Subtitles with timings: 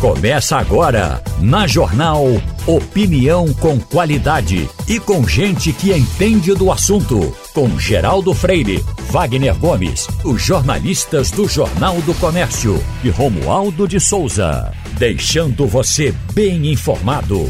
[0.00, 2.24] Começa agora, na Jornal
[2.68, 7.34] Opinião com qualidade e com gente que entende do assunto.
[7.52, 14.72] Com Geraldo Freire, Wagner Gomes, os jornalistas do Jornal do Comércio e Romualdo de Souza.
[14.96, 17.44] Deixando você bem informado.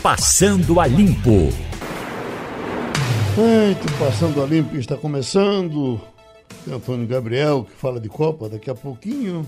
[0.00, 1.52] Passando a Limpo.
[3.36, 6.00] Muito Passando a Limpo está começando.
[6.64, 9.44] Tem Antônio Gabriel que fala de Copa daqui a pouquinho.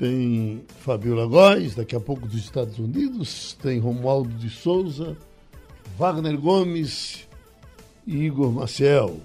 [0.00, 3.54] Tem Fabiola Góes, daqui a pouco dos Estados Unidos.
[3.60, 5.14] Tem Romualdo de Souza,
[5.98, 7.28] Wagner Gomes
[8.06, 9.20] e Igor Maciel.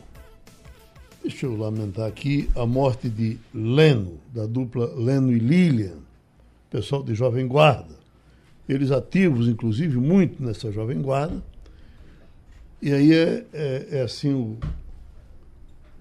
[1.24, 5.96] Deixa eu lamentar aqui a morte de Leno, da dupla Leno e Lilian,
[6.70, 7.96] pessoal de Jovem Guarda.
[8.68, 11.42] Eles ativos, inclusive, muito nessa Jovem Guarda.
[12.82, 14.58] E aí é, é, é assim o,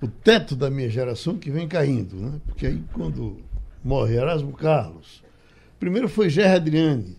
[0.02, 2.40] o teto da minha geração que vem caindo, né?
[2.48, 3.38] Porque aí quando
[3.84, 5.22] morre Erasmo Carlos.
[5.78, 7.16] Primeiro foi Gerry Adriane,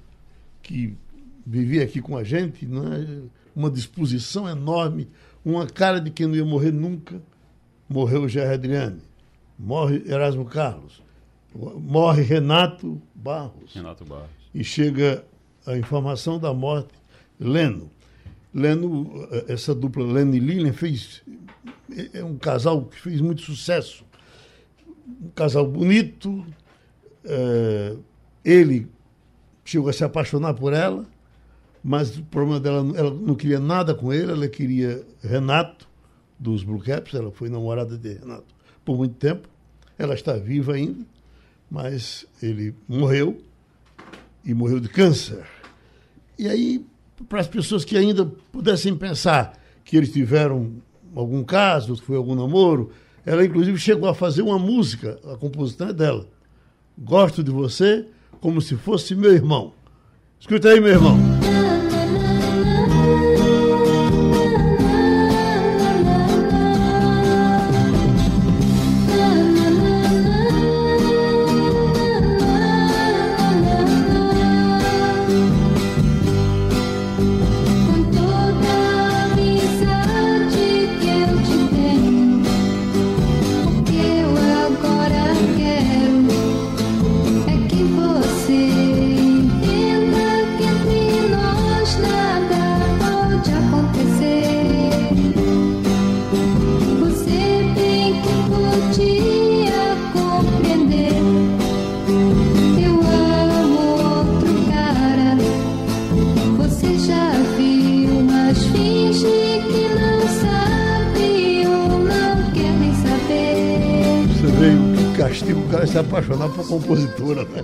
[0.63, 0.97] que
[1.45, 3.21] vivia aqui com a gente, né?
[3.55, 5.07] uma disposição enorme,
[5.45, 7.21] uma cara de quem não ia morrer nunca.
[7.87, 9.01] Morreu Gerry Adriane.
[9.59, 11.03] Morre Erasmo Carlos.
[11.53, 13.73] Morre Renato Barros.
[13.73, 14.29] Renato Barros.
[14.53, 15.23] E chega
[15.67, 16.93] a informação da morte
[17.39, 17.91] Leno.
[18.51, 21.21] Leno, essa dupla Leno e Lilian fez
[22.13, 24.04] é um casal que fez muito sucesso
[25.07, 26.45] um casal bonito.
[27.23, 27.95] É,
[28.43, 28.87] ele
[29.63, 31.05] chegou a se apaixonar por ela,
[31.83, 35.87] mas o problema dela, ela não queria nada com ele, ela queria Renato,
[36.37, 38.53] dos Blue Caps, ela foi namorada de Renato
[38.83, 39.47] por muito tempo.
[39.97, 41.05] Ela está viva ainda,
[41.71, 43.41] mas ele morreu
[44.43, 45.45] e morreu de câncer.
[46.37, 46.85] E aí,
[47.29, 50.73] para as pessoas que ainda pudessem pensar que eles tiveram
[51.15, 52.91] algum caso, foi algum namoro,
[53.25, 56.27] ela, inclusive, chegou a fazer uma música, a composição é dela.
[56.97, 58.05] Gosto de você
[58.39, 59.73] como se fosse meu irmão.
[60.39, 61.34] Escuta aí, meu irmão.
[115.95, 117.45] Se apaixonar por compositora.
[117.45, 117.61] Né?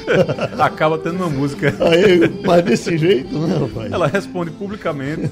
[0.58, 1.74] Acaba tendo uma música.
[1.80, 3.92] Aí, mas desse jeito, né, rapaz?
[3.92, 5.30] Ela responde publicamente.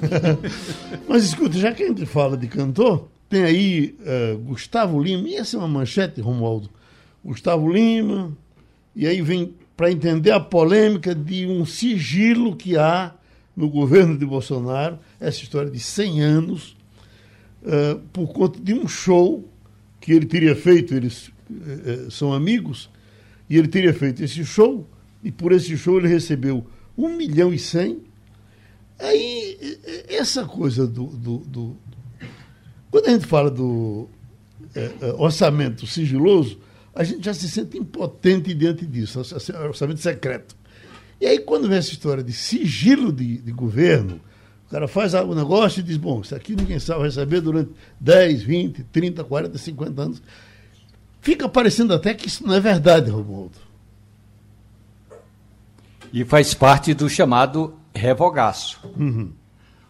[1.07, 5.37] mas escuta, já que a gente fala de cantor, tem aí uh, Gustavo Lima, e
[5.37, 6.71] essa é uma manchete, Romualdo.
[7.25, 8.33] Gustavo Lima,
[8.97, 13.13] e aí vem para entender a polêmica de um sigilo que há
[13.57, 16.77] no governo de Bolsonaro, essa história de 100 anos,
[17.63, 19.45] uh, por conta de um show
[20.09, 22.89] que ele teria feito, eles eh, eh, são amigos,
[23.47, 24.89] e ele teria feito esse show,
[25.23, 28.01] e por esse show ele recebeu um milhão e cem.
[28.99, 31.77] Aí, eh, essa coisa do, do, do
[32.91, 34.09] Quando a gente fala do
[35.19, 36.59] orçamento sigiloso,
[36.95, 39.21] a gente já se sente impotente diante disso,
[39.67, 40.57] orçamento secreto.
[41.21, 44.23] E aí, quando vem essa história de sigilo de, de governo,
[44.69, 48.43] o cara faz o negócio e diz: bom, isso aqui ninguém sabe receber durante 10,
[48.43, 50.23] 20, 30, 40, 50 anos.
[51.23, 53.57] Fica parecendo até que isso não é verdade, Romualdo.
[56.13, 58.79] E faz parte do chamado revogaço.
[58.95, 59.33] Uhum.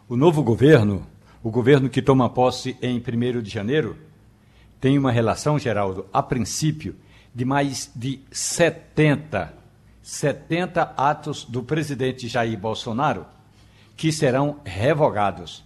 [0.08, 1.04] O novo governo,
[1.42, 3.96] o governo que toma posse em 1 de janeiro,
[4.80, 6.94] tem uma relação, Geraldo, a princípio,
[7.34, 9.52] de mais de 70,
[10.00, 13.26] 70 atos do presidente Jair Bolsonaro
[13.98, 15.64] que serão revogados.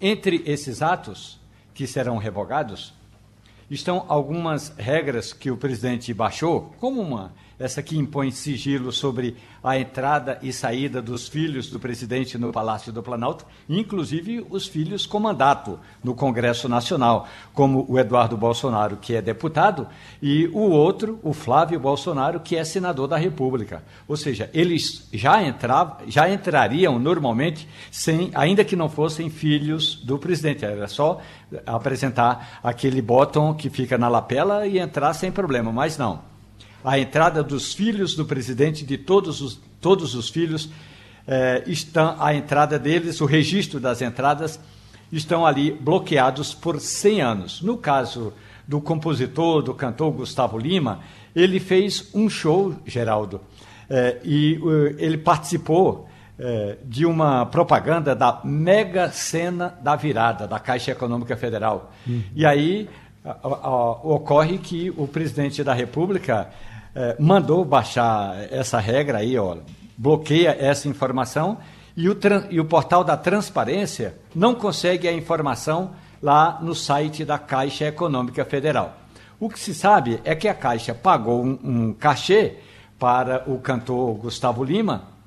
[0.00, 1.40] Entre esses atos
[1.74, 2.94] que serão revogados,
[3.70, 9.76] estão algumas regras que o presidente baixou, como uma essa que impõe sigilo sobre a
[9.78, 15.18] entrada e saída dos filhos do presidente no Palácio do Planalto, inclusive os filhos com
[15.18, 19.88] mandato no Congresso Nacional, como o Eduardo Bolsonaro, que é deputado,
[20.22, 23.82] e o outro, o Flávio Bolsonaro, que é senador da República.
[24.06, 30.18] Ou seja, eles já entravam, já entrariam normalmente sem, ainda que não fossem filhos do
[30.18, 31.20] presidente, era só
[31.66, 36.20] apresentar aquele botão que fica na lapela e entrar sem problema, mas não.
[36.84, 40.70] a entrada dos filhos do presidente, de todos os, todos os filhos,
[41.26, 44.58] eh, estão, a entrada deles, o registro das entradas,
[45.10, 47.62] estão ali bloqueados por 100 anos.
[47.62, 48.32] No caso
[48.66, 51.00] do compositor, do cantor Gustavo Lima,
[51.34, 53.40] ele fez um show, Geraldo,
[53.88, 56.08] eh, e uh, ele participou
[56.38, 61.90] eh, de uma propaganda da Mega Sena da Virada, da Caixa Econômica Federal.
[62.06, 62.22] Uhum.
[62.34, 62.88] E aí
[63.24, 66.48] a, a, ocorre que o presidente da República
[66.94, 69.56] eh, mandou baixar essa regra aí, ó,
[69.96, 71.58] bloqueia essa informação
[71.96, 72.16] e o,
[72.50, 75.90] e o portal da transparência não consegue a informação
[76.22, 78.96] lá no site da Caixa Econômica Federal.
[79.40, 82.58] O que se sabe é que a Caixa pagou um, um cachê
[82.98, 85.17] para o cantor Gustavo Lima,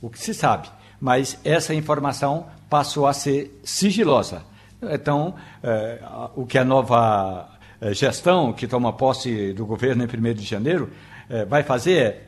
[0.00, 0.68] o que se sabe,
[1.00, 4.42] mas essa informação passou a ser sigilosa.
[4.82, 6.00] Então, é,
[6.34, 7.48] o que a nova
[7.80, 10.90] é, gestão, que toma posse do governo em 1 de janeiro,
[11.28, 12.22] é, vai fazer é,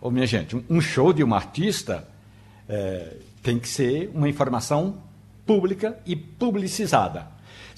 [0.00, 2.06] oh, minha gente, um, um, show de um artista
[3.42, 4.98] tem que ser uma informação
[5.46, 7.26] pública e publicizada.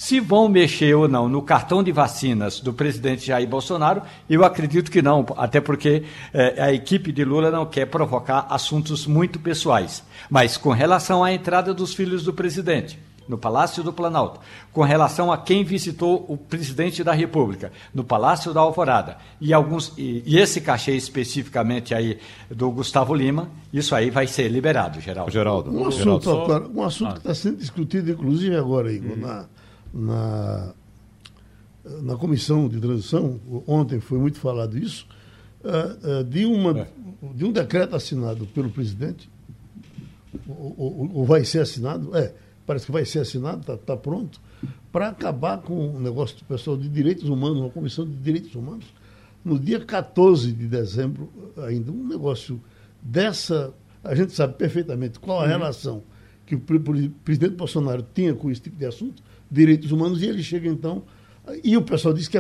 [0.00, 4.00] Se vão mexer ou não no cartão de vacinas do presidente Jair Bolsonaro,
[4.31, 9.06] eu acredito que não, até porque eh, a equipe de Lula não quer provocar assuntos
[9.06, 10.02] muito pessoais.
[10.31, 12.99] Mas com relação à entrada dos filhos do presidente,
[13.29, 14.41] no Palácio do Planalto,
[14.73, 19.93] com relação a quem visitou o presidente da República, no Palácio da Alvorada, e, alguns,
[19.99, 22.19] e, e esse cachê especificamente aí
[22.50, 25.31] do Gustavo Lima, isso aí vai ser liberado, Geraldo.
[25.31, 27.12] Geraldo um assunto, Geraldo, um assunto ah.
[27.12, 29.20] que está sendo discutido, inclusive agora, Igor, hum.
[29.20, 29.59] na
[29.92, 30.72] na,
[32.02, 35.06] na comissão de transição, ontem foi muito falado isso,
[35.64, 36.88] uh, uh, de, uma, é.
[37.34, 39.28] de um decreto assinado pelo presidente,
[40.48, 42.32] ou, ou, ou, vai ser assinado, é,
[42.66, 44.40] parece que vai ser assinado, está tá pronto,
[44.92, 48.87] para acabar com o negócio do pessoal de direitos humanos, uma comissão de direitos humanos,
[49.44, 52.60] no dia 14 de dezembro, ainda, um negócio
[53.00, 53.72] dessa.
[54.04, 55.48] A gente sabe perfeitamente qual a uhum.
[55.48, 56.02] relação
[56.44, 56.60] que o
[57.25, 61.02] presidente Bolsonaro tinha com esse tipo de assunto, direitos humanos, e ele chega então.
[61.64, 62.38] E o pessoal diz que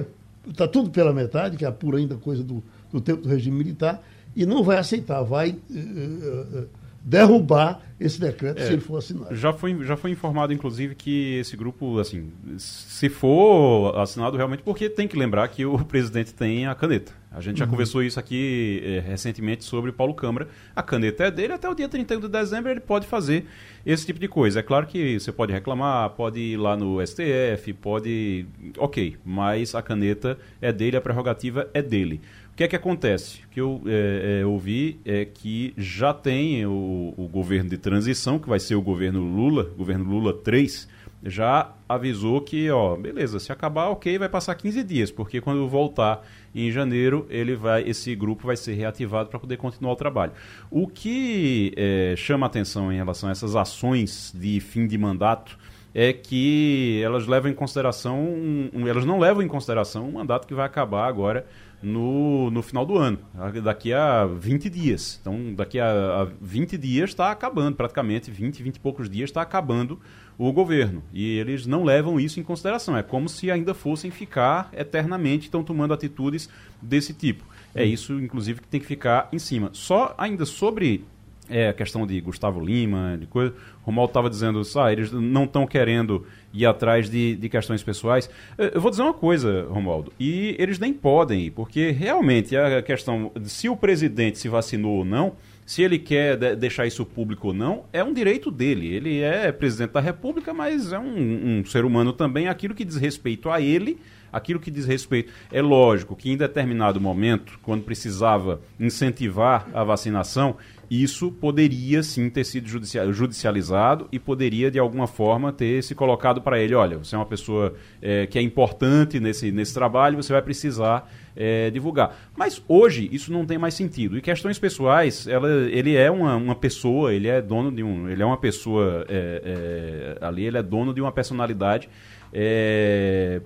[0.48, 2.62] está é, tudo pela metade, que é pura ainda coisa do,
[2.92, 4.02] do tempo do regime militar,
[4.36, 5.50] e não vai aceitar, vai.
[5.70, 6.68] Uh, uh,
[7.02, 9.34] derrubar esse decreto é, se ele for assinado.
[9.36, 14.88] Já foi, já foi informado, inclusive, que esse grupo, assim, se for assinado realmente, porque
[14.88, 17.12] tem que lembrar que o presidente tem a caneta.
[17.30, 17.70] A gente já uhum.
[17.70, 20.48] conversou isso aqui é, recentemente sobre Paulo Câmara.
[20.74, 23.46] A caneta é dele, até o dia 31 de dezembro ele pode fazer
[23.84, 24.60] esse tipo de coisa.
[24.60, 28.46] É claro que você pode reclamar, pode ir lá no STF, pode.
[28.78, 32.20] Ok, mas a caneta é dele, a prerrogativa é dele
[32.60, 33.40] que é que acontece?
[33.44, 38.38] O que eu é, é, ouvi é que já tem o, o, governo de transição,
[38.38, 40.86] que vai ser o governo Lula, governo Lula 3,
[41.24, 46.22] já avisou que, ó, beleza, se acabar, ok, vai passar 15 dias, porque quando voltar
[46.54, 50.32] em janeiro, ele vai, esse grupo vai ser reativado para poder continuar o trabalho.
[50.70, 55.58] O que é, chama atenção em relação a essas ações de fim de mandato
[55.94, 60.54] é que elas levam em consideração, um, elas não levam em consideração um mandato que
[60.54, 61.46] vai acabar agora
[61.82, 63.18] no, no final do ano,
[63.62, 65.18] daqui a 20 dias.
[65.20, 69.42] Então, daqui a, a 20 dias está acabando, praticamente 20, 20 e poucos dias está
[69.42, 69.98] acabando
[70.36, 71.02] o governo.
[71.12, 72.96] E eles não levam isso em consideração.
[72.96, 76.48] É como se ainda fossem ficar eternamente, estão tomando atitudes
[76.80, 77.44] desse tipo.
[77.74, 79.70] É isso, inclusive, que tem que ficar em cima.
[79.72, 81.04] Só ainda sobre
[81.50, 83.52] é, a questão de Gustavo Lima, de coisa.
[83.82, 88.30] Romualdo estava dizendo, ah, eles não estão querendo ir atrás de, de questões pessoais.
[88.56, 93.48] Eu vou dizer uma coisa, Romualdo, e eles nem podem porque realmente a questão de
[93.48, 95.34] se o presidente se vacinou ou não,
[95.66, 98.92] se ele quer de deixar isso público ou não, é um direito dele.
[98.92, 102.48] Ele é presidente da República, mas é um, um ser humano também.
[102.48, 103.98] Aquilo que diz respeito a ele
[104.32, 105.32] aquilo que diz respeito.
[105.50, 110.56] É lógico que em determinado momento, quando precisava incentivar a vacinação,
[110.90, 112.66] isso poderia sim ter sido
[113.12, 117.26] judicializado e poderia de alguma forma ter se colocado para ele, olha, você é uma
[117.26, 122.30] pessoa é, que é importante nesse, nesse trabalho, você vai precisar é, divulgar.
[122.36, 124.18] Mas hoje isso não tem mais sentido.
[124.18, 128.20] E questões pessoais, ela, ele é uma, uma pessoa, ele é dono de um, ele
[128.20, 131.88] é uma pessoa é, ali, ele é dono de uma personalidade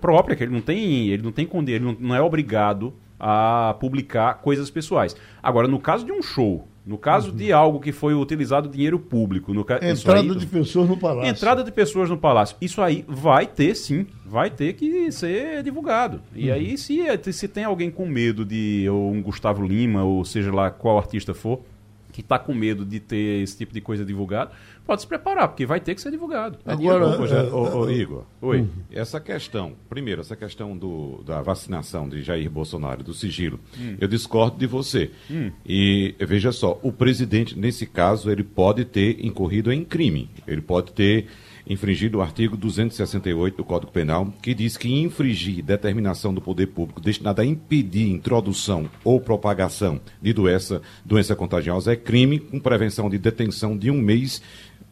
[0.01, 4.35] própria, que ele não tem, ele não tem ele não, não é obrigado a publicar
[4.35, 5.15] coisas pessoais.
[5.43, 7.37] Agora, no caso de um show, no caso uhum.
[7.37, 9.55] de algo que foi utilizado dinheiro público.
[9.55, 9.77] No ca...
[9.77, 11.31] Entrada aí, de pessoas no palácio.
[11.31, 12.57] Entrada de pessoas no palácio.
[12.61, 14.07] Isso aí vai ter, sim.
[14.27, 16.21] Vai ter que ser divulgado.
[16.35, 16.55] E uhum.
[16.55, 20.71] aí, se, se tem alguém com medo de ou um Gustavo Lima, ou seja lá
[20.71, 21.61] qual artista for,
[22.15, 24.53] que está com medo de ter esse tipo de coisa divulgado,
[24.87, 26.57] pode se preparar, porque vai ter que ser divulgado.
[26.65, 27.07] Agora,
[27.53, 28.61] ô, ô, ô, Igor, Oi.
[28.61, 28.69] Hum.
[28.93, 33.97] essa questão, primeiro, essa questão do, da vacinação de Jair Bolsonaro, do sigilo, hum.
[34.01, 35.11] eu discordo de você.
[35.29, 35.51] Hum.
[35.67, 40.93] E veja só, o presidente, nesse caso, ele pode ter incorrido em crime, ele pode
[40.93, 41.27] ter
[41.67, 47.01] infringido o artigo 268 do Código Penal, que diz que infringir determinação do poder público
[47.01, 53.19] destinada a impedir introdução ou propagação de doença, doença contagiosa é crime com prevenção de
[53.19, 54.43] detenção de um mês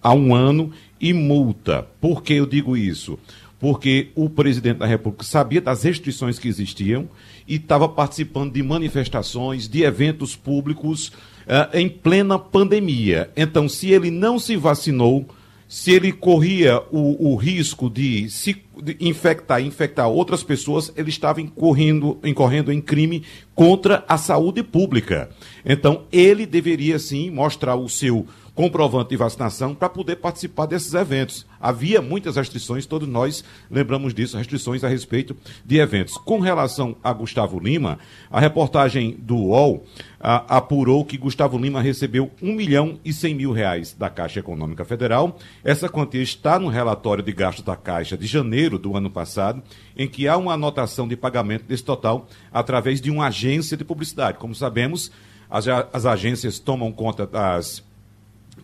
[0.03, 1.87] a um ano e multa.
[2.01, 3.19] Por que eu digo isso?
[3.61, 7.09] Porque o presidente da República sabia das restrições que existiam
[7.47, 13.31] e estava participando de manifestações, de eventos públicos uh, em plena pandemia.
[13.37, 15.29] Então, se ele não se vacinou,
[15.73, 21.41] se ele corria o, o risco de se de infectar infectar outras pessoas, ele estava
[21.41, 23.23] incorrendo, incorrendo em crime
[23.55, 25.31] contra a saúde pública.
[25.65, 31.47] Então, ele deveria sim mostrar o seu comprovante de vacinação para poder participar desses eventos.
[31.61, 36.19] Havia muitas restrições, todos nós lembramos disso, restrições a respeito de eventos.
[36.19, 37.99] Com relação a Gustavo Lima,
[38.31, 39.85] a reportagem do UOL
[40.21, 44.85] a, apurou que Gustavo Lima recebeu 1 milhão e 100 mil reais da Caixa Econômica
[44.85, 45.39] Federal.
[45.65, 49.63] Essa quantia está no relatório de gastos da Caixa de janeiro do ano passado,
[49.97, 54.39] em que há uma anotação de pagamento desse total através de uma agência de publicidade.
[54.39, 55.11] Como sabemos,
[55.49, 57.83] as, as agências tomam conta das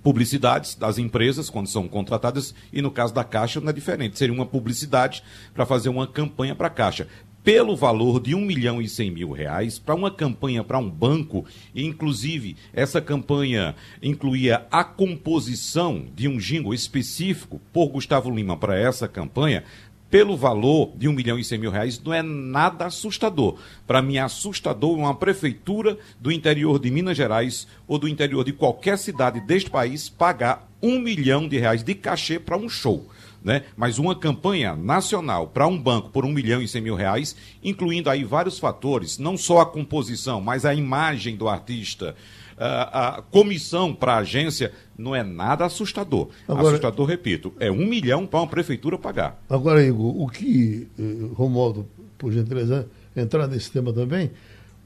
[0.03, 4.19] publicidades das empresas quando são contratadas e no caso da Caixa não é diferente.
[4.19, 5.23] Seria uma publicidade
[5.55, 7.07] para fazer uma campanha para a Caixa.
[7.45, 11.47] Pelo valor de 1 milhão e 100 mil reais, para uma campanha para um banco,
[11.75, 18.79] e inclusive essa campanha incluía a composição de um jingle específico por Gustavo Lima para
[18.79, 19.65] essa campanha,
[20.11, 23.59] pelo valor de um milhão e cem mil reais não é nada assustador.
[23.87, 28.53] Para mim, é assustador uma prefeitura do interior de Minas Gerais ou do interior de
[28.53, 33.07] qualquer cidade deste país pagar um milhão de reais de cachê para um show.
[33.43, 33.65] Né?
[33.77, 38.11] Mas uma campanha nacional para um banco por um milhão e cem mil reais, incluindo
[38.11, 42.17] aí vários fatores, não só a composição, mas a imagem do artista,
[42.59, 46.29] a, a comissão para a agência não é nada assustador.
[46.47, 49.41] Agora, assustador, repito, é um milhão para uma prefeitura pagar.
[49.49, 51.03] Agora, Igor, o que, eh,
[51.35, 51.87] Romualdo,
[52.17, 54.31] por gentileza, entrar nesse tema também,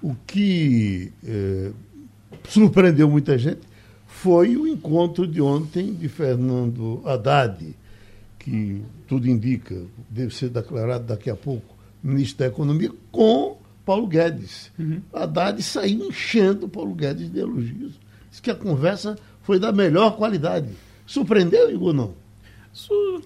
[0.03, 1.71] o que eh,
[2.49, 3.61] surpreendeu muita gente
[4.07, 7.75] foi o encontro de ontem de Fernando Haddad,
[8.39, 9.75] que tudo indica,
[10.11, 14.71] deve ser declarado daqui a pouco, ministro da Economia, com Paulo Guedes.
[14.79, 15.01] Uhum.
[15.13, 17.93] Haddad saiu enchendo Paulo Guedes de elogios.
[18.31, 20.69] Diz que a conversa foi da melhor qualidade.
[21.07, 22.15] Surpreendeu, Igor, não?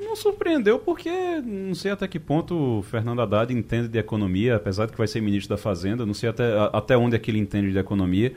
[0.00, 4.86] não surpreendeu porque não sei até que ponto o Fernando Haddad entende de economia, apesar
[4.86, 7.38] de que vai ser ministro da Fazenda, não sei até, até onde é que ele
[7.38, 8.34] entende de economia.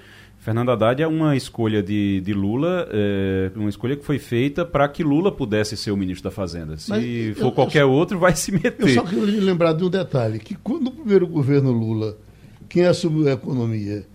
[0.49, 4.89] Fernando Haddad é uma escolha de, de Lula, é, uma escolha que foi feita para
[4.89, 6.75] que Lula pudesse ser o ministro da Fazenda.
[6.75, 8.79] Se Mas for eu, qualquer eu, outro, vai se meter.
[8.79, 12.17] Eu só queria lembrar de um detalhe, que quando o primeiro governo Lula,
[12.67, 14.07] quem assumiu a economia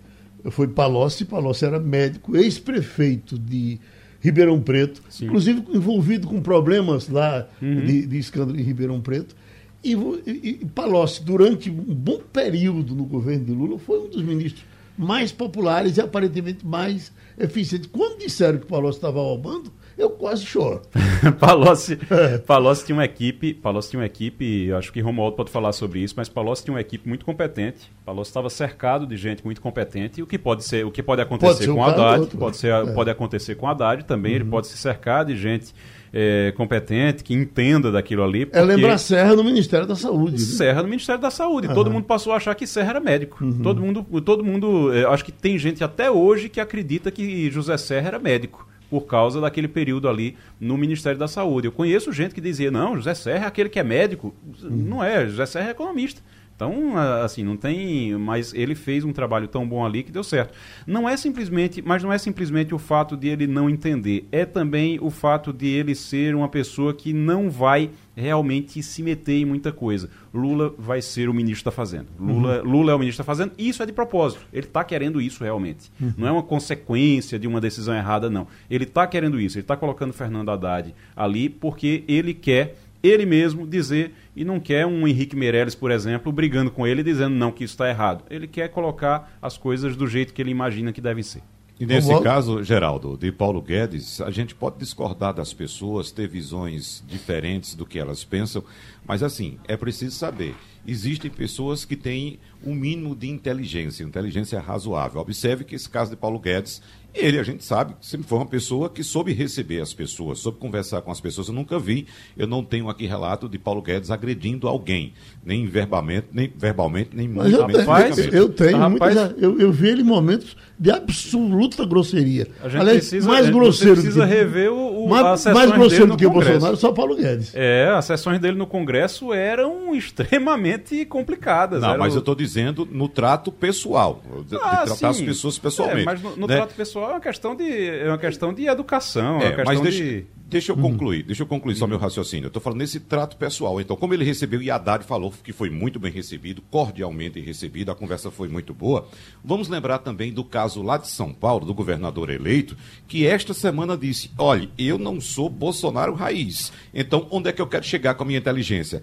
[0.51, 3.79] foi Palocci, Palocci era médico, ex-prefeito de
[4.19, 5.27] Ribeirão Preto, Sim.
[5.27, 7.85] inclusive envolvido com problemas lá uhum.
[7.85, 9.33] de, de, escândalo em Ribeirão Preto.
[9.81, 14.21] E, e, e Palocci, durante um bom período no governo de Lula, foi um dos
[14.21, 14.65] ministros
[14.97, 17.89] mais populares e aparentemente mais eficientes.
[17.91, 20.81] Quando disseram que Palocci estava roubando, eu quase choro.
[21.39, 22.37] Palocci, é.
[22.39, 26.13] Palocci tinha uma equipe, Palocci tinha uma equipe, acho que Romualdo pode falar sobre isso,
[26.17, 27.91] mas Palocci tinha uma equipe muito competente.
[28.05, 31.65] Palocci estava cercado de gente muito competente, o que pode ser, o que pode acontecer
[31.65, 32.93] pode com Haddad, pode ser, é.
[32.93, 34.41] pode acontecer com Haddad também, uhum.
[34.41, 35.73] ele pode se cercar de gente
[36.17, 38.47] é, competente, que entenda daquilo ali.
[38.53, 40.31] É lembrar Serra no Ministério da Saúde.
[40.31, 40.37] Né?
[40.37, 41.67] Serra no Ministério da Saúde.
[41.67, 41.73] Uhum.
[41.73, 43.43] Todo mundo passou a achar que Serra era médico.
[43.43, 43.59] Uhum.
[43.61, 47.75] Todo mundo, todo mundo é, acho que tem gente até hoje que acredita que José
[47.75, 51.67] Serra era médico por causa daquele período ali no Ministério da Saúde.
[51.67, 54.33] Eu conheço gente que dizia, não, José Serra é aquele que é médico.
[54.61, 56.21] Não é, José Serra é economista.
[56.55, 58.15] Então, assim, não tem.
[58.17, 60.53] Mas ele fez um trabalho tão bom ali que deu certo.
[60.87, 61.81] Não é simplesmente.
[61.81, 64.25] Mas não é simplesmente o fato de ele não entender.
[64.31, 69.41] É também o fato de ele ser uma pessoa que não vai realmente se meter
[69.41, 70.09] em muita coisa.
[70.33, 72.07] Lula vai ser o ministro da Fazenda.
[72.17, 72.71] Lula, uhum.
[72.71, 73.53] Lula é o ministro da Fazenda.
[73.57, 74.41] E isso é de propósito.
[74.53, 75.91] Ele está querendo isso realmente.
[75.99, 76.13] Uhum.
[76.17, 78.47] Não é uma consequência de uma decisão errada, não.
[78.69, 79.57] Ele está querendo isso.
[79.57, 84.85] Ele está colocando Fernando Haddad ali porque ele quer ele mesmo dizer e não quer
[84.85, 88.23] um Henrique Meirelles, por exemplo, brigando com ele dizendo não que isso está errado.
[88.29, 91.41] Ele quer colocar as coisas do jeito que ele imagina que devem ser.
[91.79, 92.21] E nesse Como...
[92.21, 97.85] caso, Geraldo, de Paulo Guedes, a gente pode discordar das pessoas, ter visões diferentes do
[97.85, 98.63] que elas pensam,
[99.05, 100.55] mas assim, é preciso saber
[100.87, 105.21] existem pessoas que têm um mínimo de inteligência, inteligência razoável.
[105.21, 106.81] Observe que esse caso de Paulo Guedes
[107.15, 111.01] ele, a gente sabe, sempre foi uma pessoa que soube receber as pessoas, soube conversar
[111.01, 111.47] com as pessoas.
[111.47, 112.05] Eu nunca vi,
[112.37, 115.13] eu não tenho aqui relato de Paulo Guedes agredindo alguém,
[115.43, 119.87] nem verbalmente, nem verbalmente, nem Mas eu tenho, eu tenho rapaz, muitas, eu, eu vi
[119.87, 122.49] ele em momentos de absoluta grosseria.
[122.61, 126.17] A gente Aliás, precisa, mais grosseiro precisa que, rever o, o mais, mais grosseiro do
[126.17, 126.49] que Congresso.
[126.49, 127.51] o Bolsonaro, só Paulo Guedes.
[127.53, 131.81] É, as sessões dele no Congresso eram extremamente complicadas.
[131.81, 135.05] Não, mas eu estou dizendo no trato pessoal, de, ah, de tratar sim.
[135.07, 136.01] as pessoas pessoalmente.
[136.01, 136.55] É, mas no, no né?
[136.55, 139.65] trato pessoal é uma questão de, é uma questão de educação, é, é uma questão
[139.65, 140.25] mas deixa, de...
[140.47, 142.45] Deixa eu concluir, deixa eu concluir só meu raciocínio.
[142.45, 143.81] Eu estou falando nesse trato pessoal.
[143.81, 147.95] Então, como ele recebeu, e Haddad falou que foi muito bem recebido, cordialmente recebido, a
[147.95, 149.07] conversa foi muito boa.
[149.43, 153.97] Vamos lembrar também do caso lá de São Paulo, do governador eleito, que esta semana
[153.97, 156.71] disse: olhe, eu não sou Bolsonaro raiz.
[156.93, 159.01] Então, onde é que eu quero chegar com a minha inteligência?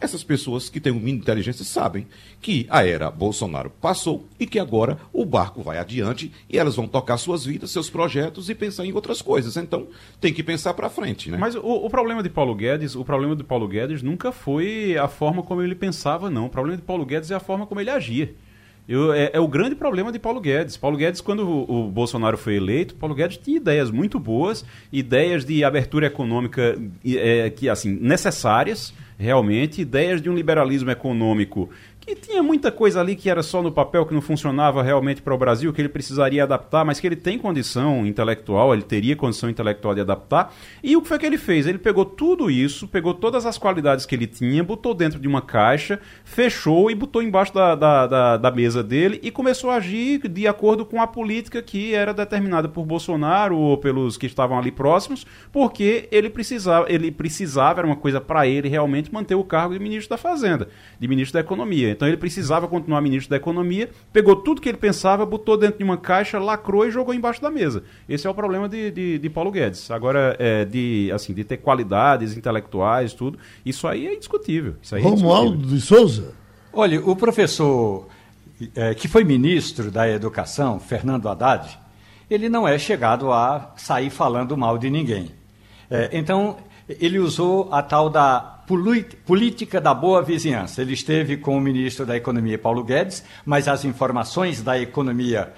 [0.00, 2.06] Essas pessoas que têm um mínimo de inteligência sabem
[2.40, 6.86] que a era Bolsonaro passou e que agora o barco vai adiante e elas vão
[6.86, 9.56] tocar suas vidas, seus projetos e pensar em outras coisas.
[9.56, 9.88] Então,
[10.20, 11.38] tem que pensar para frente, né?
[11.38, 15.08] Mas o, o, problema de Paulo Guedes, o problema de Paulo Guedes nunca foi a
[15.08, 16.46] forma como ele pensava, não.
[16.46, 18.34] O problema de Paulo Guedes é a forma como ele agia.
[18.86, 20.76] Eu, é, é, o grande problema de Paulo Guedes.
[20.76, 25.44] Paulo Guedes, quando o, o, Bolsonaro foi eleito, Paulo Guedes tinha ideias muito boas, ideias
[25.44, 31.70] de abertura econômica é, que assim necessárias realmente ideias de um liberalismo econômico
[32.04, 35.34] que tinha muita coisa ali que era só no papel, que não funcionava realmente para
[35.34, 39.48] o Brasil, que ele precisaria adaptar, mas que ele tem condição intelectual, ele teria condição
[39.48, 40.54] intelectual de adaptar.
[40.82, 41.66] E o que foi que ele fez?
[41.66, 45.40] Ele pegou tudo isso, pegou todas as qualidades que ele tinha, botou dentro de uma
[45.40, 50.28] caixa, fechou e botou embaixo da, da, da, da mesa dele e começou a agir
[50.28, 54.70] de acordo com a política que era determinada por Bolsonaro ou pelos que estavam ali
[54.70, 59.74] próximos, porque ele precisava, ele precisava, era uma coisa para ele realmente manter o cargo
[59.74, 60.68] de ministro da Fazenda,
[60.98, 61.90] de ministro da Economia.
[61.90, 65.84] Então ele precisava continuar ministro da Economia, pegou tudo que ele pensava, botou dentro de
[65.84, 67.82] uma caixa, lacrou e jogou embaixo da mesa.
[68.08, 69.90] Esse é o problema de, de, de Paulo Guedes.
[69.90, 74.74] Agora, é, de, assim, de ter qualidades intelectuais, tudo, isso aí é indiscutível.
[74.82, 76.34] Isso aí é Romualdo de Souza.
[76.72, 78.08] Olha, o professor
[78.74, 81.78] é, que foi ministro da Educação, Fernando Haddad,
[82.30, 85.30] ele não é chegado a sair falando mal de ninguém.
[85.90, 86.56] É, então,
[86.88, 90.82] ele usou a tal da política da boa vizinhança.
[90.82, 95.52] Ele esteve com o ministro da Economia, Paulo Guedes, mas as informações da economia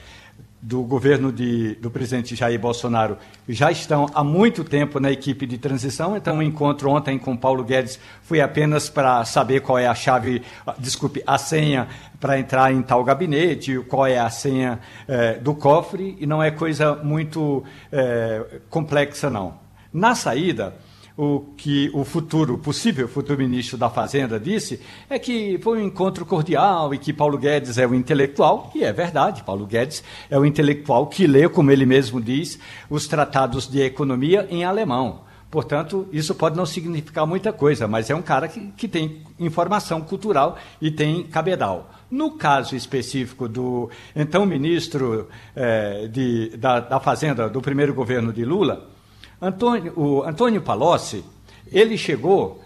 [0.60, 5.58] do governo de, do presidente Jair Bolsonaro já estão há muito tempo na equipe de
[5.58, 9.94] transição, então o encontro ontem com Paulo Guedes foi apenas para saber qual é a
[9.94, 10.42] chave,
[10.78, 11.86] desculpe, a senha
[12.18, 16.50] para entrar em tal gabinete, qual é a senha eh, do cofre, e não é
[16.50, 19.54] coisa muito eh, complexa, não.
[19.92, 20.74] Na saída,
[21.16, 26.26] o que o futuro, possível futuro ministro da Fazenda disse é que foi um encontro
[26.26, 30.44] cordial e que Paulo Guedes é o intelectual, e é verdade, Paulo Guedes é o
[30.44, 32.58] intelectual que lê, como ele mesmo diz,
[32.90, 35.24] os tratados de economia em alemão.
[35.50, 40.02] Portanto, isso pode não significar muita coisa, mas é um cara que, que tem informação
[40.02, 41.90] cultural e tem cabedal.
[42.10, 48.44] No caso específico do então ministro eh, de, da, da Fazenda do primeiro governo de
[48.44, 48.95] Lula,
[49.40, 51.22] Antônio, o Antônio Palocci,
[51.70, 52.62] ele chegou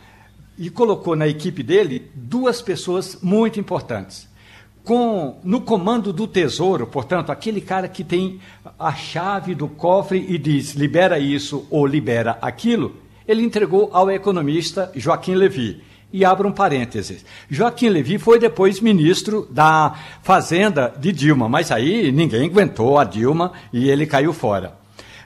[0.56, 4.28] e colocou na equipe dele duas pessoas muito importantes.
[4.85, 8.40] Com, no comando do tesouro, portanto, aquele cara que tem
[8.78, 12.94] a chave do cofre e diz libera isso ou libera aquilo,
[13.26, 15.83] ele entregou ao economista Joaquim Levy.
[16.12, 17.24] E abra um parênteses.
[17.48, 23.52] Joaquim Levy foi depois ministro da Fazenda de Dilma, mas aí ninguém aguentou a Dilma
[23.72, 24.80] e ele caiu fora.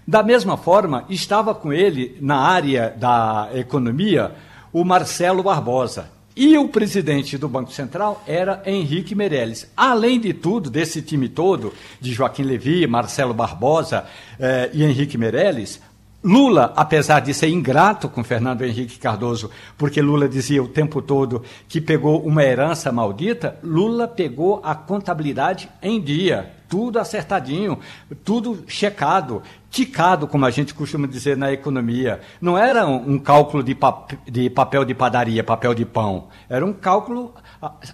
[0.07, 4.33] Da mesma forma, estava com ele na área da economia
[4.73, 6.13] o Marcelo Barbosa.
[6.37, 9.71] E o presidente do Banco Central era Henrique Meirelles.
[9.77, 14.05] Além de tudo, desse time todo, de Joaquim Levi, Marcelo Barbosa
[14.39, 15.81] eh, e Henrique Meirelles,
[16.25, 21.43] Lula, apesar de ser ingrato com Fernando Henrique Cardoso, porque Lula dizia o tempo todo
[21.69, 27.79] que pegou uma herança maldita, Lula pegou a contabilidade em dia, tudo acertadinho,
[28.25, 32.21] tudo checado, ticado, como a gente costuma dizer na economia.
[32.41, 36.27] Não era um, cálculo de, pap de papel de padaria, papel de pão.
[36.49, 37.33] Era um cálculo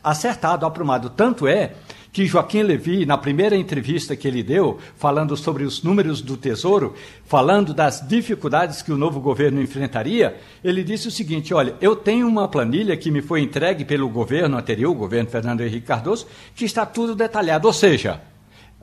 [0.03, 1.11] acertado, aprumado.
[1.11, 1.75] Tanto é
[2.11, 6.95] que Joaquim Levy, na primeira entrevista que ele deu, falando sobre os números do Tesouro,
[7.25, 12.27] falando das dificuldades que o novo governo enfrentaria, ele disse o seguinte: olha, eu tenho
[12.27, 16.64] uma planilha que me foi entregue pelo governo anterior, o governo Fernando Henrique Cardoso, que
[16.64, 17.69] está tudo detalhado.
[17.69, 18.21] Ou seja,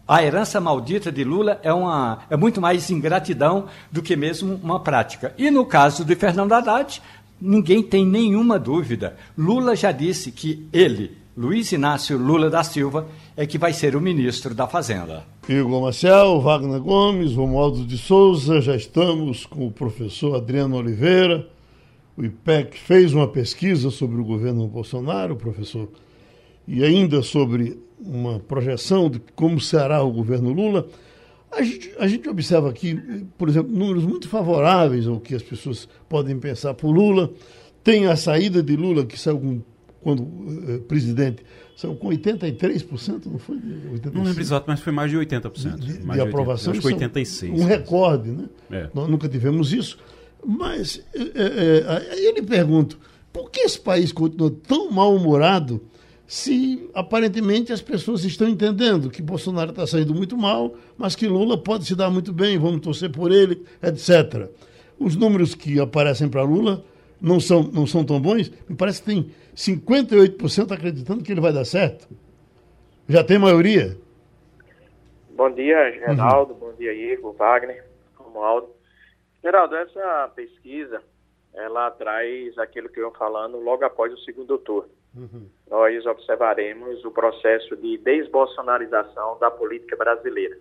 [0.07, 4.79] a herança maldita de Lula é, uma, é muito mais ingratidão do que mesmo uma
[4.79, 5.33] prática.
[5.37, 7.01] E no caso de Fernando Haddad,
[7.39, 9.15] Ninguém tem nenhuma dúvida.
[9.37, 14.01] Lula já disse que ele, Luiz Inácio Lula da Silva, é que vai ser o
[14.01, 15.23] ministro da Fazenda.
[15.47, 21.47] Igor Marcel, Wagner Gomes, Romualdo de Souza, já estamos com o professor Adriano Oliveira.
[22.17, 25.87] O IPEC fez uma pesquisa sobre o governo Bolsonaro, professor,
[26.67, 30.87] e ainda sobre uma projeção de como será o governo Lula.
[31.51, 35.87] A gente, a gente observa aqui, por exemplo, números muito favoráveis ao que as pessoas
[36.09, 37.31] podem pensar por Lula.
[37.83, 39.61] Tem a saída de Lula, que saiu com,
[40.01, 40.27] quando
[40.67, 41.43] eh, presidente,
[41.75, 43.55] saiu com 83%, não foi?
[43.57, 44.13] 85%.
[44.13, 45.75] Não lembro exato, mas foi mais de 80%.
[45.77, 46.73] De, de, de aprovação.
[46.73, 47.53] Acho que 86%.
[47.53, 48.49] Um recorde, né?
[48.69, 48.89] É.
[48.93, 49.97] Nós nunca tivemos isso.
[50.45, 52.99] Mas é, é, eu lhe pergunto,
[53.31, 55.81] por que esse país continua tão mal-humorado
[56.27, 61.57] se aparentemente as pessoas estão entendendo que Bolsonaro está saindo muito mal, mas que Lula
[61.57, 64.49] pode se dar muito bem, vamos torcer por ele, etc.
[64.99, 66.83] Os números que aparecem para Lula
[67.21, 71.53] não são, não são tão bons, me parece que tem 58% acreditando que ele vai
[71.53, 72.07] dar certo.
[73.07, 73.97] Já tem maioria?
[75.29, 76.59] Bom dia, Geraldo, uhum.
[76.59, 77.85] bom dia, Igor, Wagner,
[78.15, 78.67] Romualdo.
[79.41, 81.01] Geraldo, essa pesquisa,
[81.53, 84.89] ela traz aquilo que eu falando logo após o segundo turno.
[85.17, 85.49] Uhum.
[85.69, 90.57] Nós observaremos o processo de desbolsonarização da política brasileira.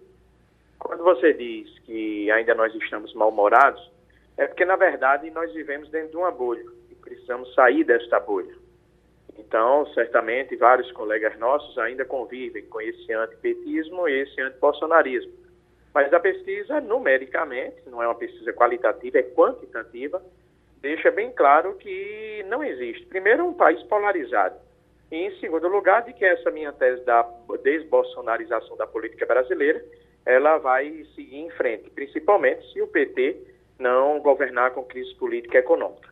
[0.79, 3.91] Quando você diz que ainda nós estamos mal-humorados,
[4.37, 8.55] é porque, na verdade, nós vivemos dentro de uma bolha e precisamos sair desta bolha.
[9.39, 15.33] Então, certamente, vários colegas nossos ainda convivem com esse antipetismo e esse antibolsonarismo.
[15.95, 20.23] Mas a pesquisa, numericamente, não é uma pesquisa qualitativa, é quantitativa,
[20.87, 23.05] deixa bem claro que não existe.
[23.07, 24.55] Primeiro, um país polarizado.
[25.11, 27.29] E, em segundo lugar, de que essa minha tese da
[27.65, 29.85] desbolsonarização da política brasileira,
[30.25, 33.37] ela vai seguir em frente, principalmente se o PT
[33.81, 36.09] não governar com crise política e econômica.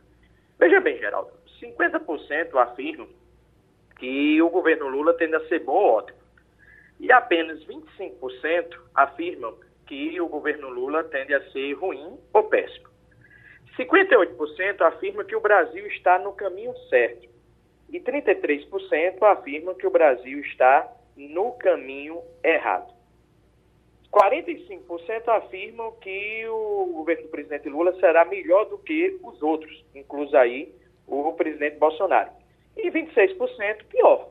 [0.59, 3.07] Veja bem, Geraldo, 50% afirmam
[3.97, 6.19] que o governo Lula tende a ser bom ou ótimo.
[6.99, 9.55] E apenas 25% afirmam
[9.87, 12.94] que o governo Lula tende a ser ruim ou péssimo.
[13.77, 17.27] 58% afirma que o Brasil está no caminho certo
[17.89, 22.93] e 33% afirmam que o Brasil está no caminho errado.
[24.11, 30.35] 45% afirmam que o governo do presidente Lula será melhor do que os outros, incluso
[30.37, 30.73] aí
[31.05, 32.31] o presidente Bolsonaro.
[32.77, 34.29] E 26% pior.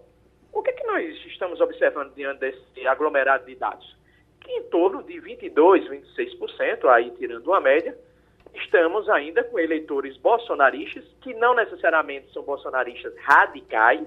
[0.53, 3.97] O que, é que nós estamos observando diante desse aglomerado de dados?
[4.41, 7.97] Que em torno de 22%, 26%, aí tirando uma média,
[8.55, 14.07] estamos ainda com eleitores bolsonaristas, que não necessariamente são bolsonaristas radicais,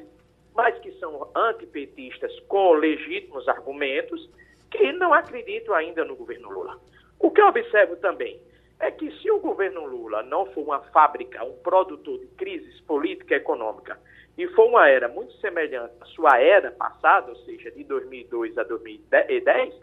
[0.56, 4.30] mas que são antipetistas com legítimos argumentos,
[4.72, 6.80] que não acreditam ainda no governo Lula.
[7.20, 8.40] O que eu observo também
[8.80, 13.36] é que se o governo Lula não for uma fábrica, um produtor de crises política
[13.36, 14.00] e econômica,
[14.38, 18.64] e for uma era muito semelhante à sua era passada, ou seja, de 2002 a
[18.64, 19.74] 2010,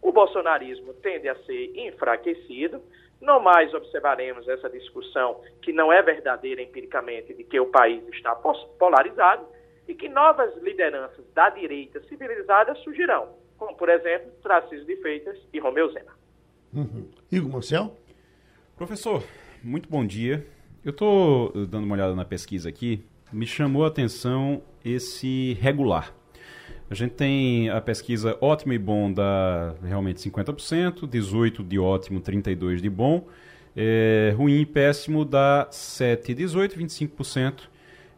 [0.00, 2.80] o bolsonarismo tende a ser enfraquecido,
[3.24, 8.34] não mais observaremos essa discussão que não é verdadeira empiricamente de que o país está
[8.78, 9.46] polarizado
[9.88, 15.58] e que novas lideranças da direita civilizada surgirão, como, por exemplo, Tarcísio de Freitas e
[15.58, 16.12] Romeu Zema.
[16.72, 17.08] Uhum.
[17.32, 17.96] Igor Marcel?
[18.76, 19.22] Professor,
[19.62, 20.46] muito bom dia.
[20.84, 23.04] Eu estou dando uma olhada na pesquisa aqui.
[23.32, 26.14] Me chamou a atenção esse regular.
[26.94, 32.80] A gente tem a pesquisa ótimo e bom dá realmente 50%, 18% de ótimo, 32%
[32.80, 33.26] de bom.
[33.76, 37.62] É, ruim e péssimo dá 7, 18, 25%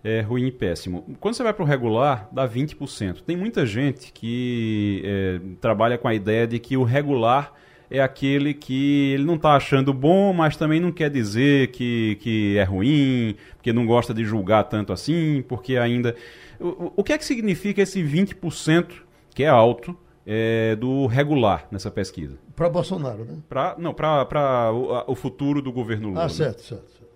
[0.04, 1.06] é, ruim e péssimo.
[1.18, 3.22] Quando você vai para o regular, dá 20%.
[3.22, 7.54] Tem muita gente que é, trabalha com a ideia de que o regular
[7.90, 12.58] é aquele que ele não está achando bom, mas também não quer dizer que, que
[12.58, 16.14] é ruim, porque não gosta de julgar tanto assim, porque ainda.
[16.58, 19.02] O, o que é que significa esse 20%,
[19.34, 19.96] que é alto,
[20.26, 22.38] é, do regular nessa pesquisa?
[22.54, 23.38] Para Bolsonaro, né?
[23.48, 26.24] Pra, não, para o, o futuro do governo Lula.
[26.24, 26.64] Ah, certo, né?
[26.64, 27.06] certo, certo.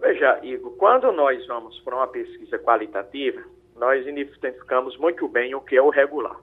[0.00, 3.42] Veja, Igor, quando nós vamos para uma pesquisa qualitativa,
[3.76, 6.36] nós identificamos muito bem o que é o regular.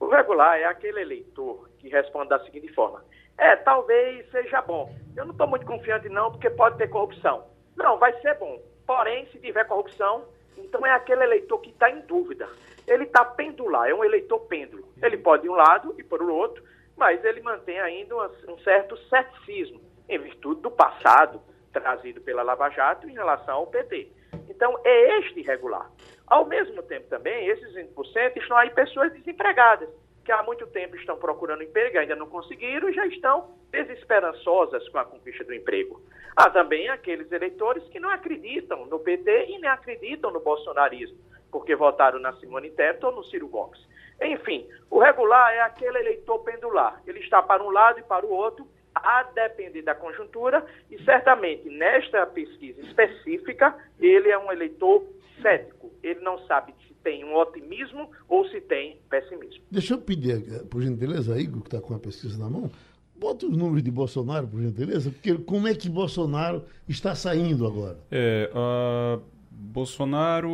[0.00, 3.04] O regular é aquele eleitor que responde da seguinte forma:
[3.38, 4.92] é, talvez seja bom.
[5.16, 7.44] Eu não estou muito confiante, não, porque pode ter corrupção.
[7.76, 8.60] Não, vai ser bom.
[8.86, 10.24] Porém, se tiver corrupção,
[10.56, 12.48] então é aquele eleitor que está em dúvida.
[12.86, 14.84] Ele está pendular, é um eleitor pêndulo.
[15.02, 16.62] Ele pode ir um lado e por outro,
[16.96, 21.40] mas ele mantém ainda um certo ceticismo, em virtude do passado
[21.72, 24.08] trazido pela Lava Jato em relação ao PT.
[24.48, 25.90] Então, é este irregular.
[26.26, 29.88] Ao mesmo tempo também, esses 20% estão aí pessoas desempregadas,
[30.26, 34.98] que há muito tempo estão procurando emprego, ainda não conseguiram e já estão desesperançosas com
[34.98, 36.02] a conquista do emprego.
[36.34, 41.16] Há também aqueles eleitores que não acreditam no PT e nem acreditam no bolsonarismo,
[41.52, 43.80] porque votaram na Simone Tebet ou no Ciro Gomes.
[44.20, 47.00] Enfim, o regular é aquele eleitor pendular.
[47.06, 51.68] Ele está para um lado e para o outro, a depender da conjuntura, e certamente
[51.68, 55.06] nesta pesquisa específica, ele é um eleitor
[55.40, 55.92] cético.
[56.02, 56.74] Ele não sabe
[57.06, 59.62] tem um otimismo ou se tem pessimismo.
[59.70, 62.68] Deixa eu pedir, por gentileza, Igor, que está com a pesquisa na mão,
[63.16, 67.96] bota os números de Bolsonaro, por gentileza, porque como é que Bolsonaro está saindo agora?
[68.10, 70.50] É, uh, Bolsonaro.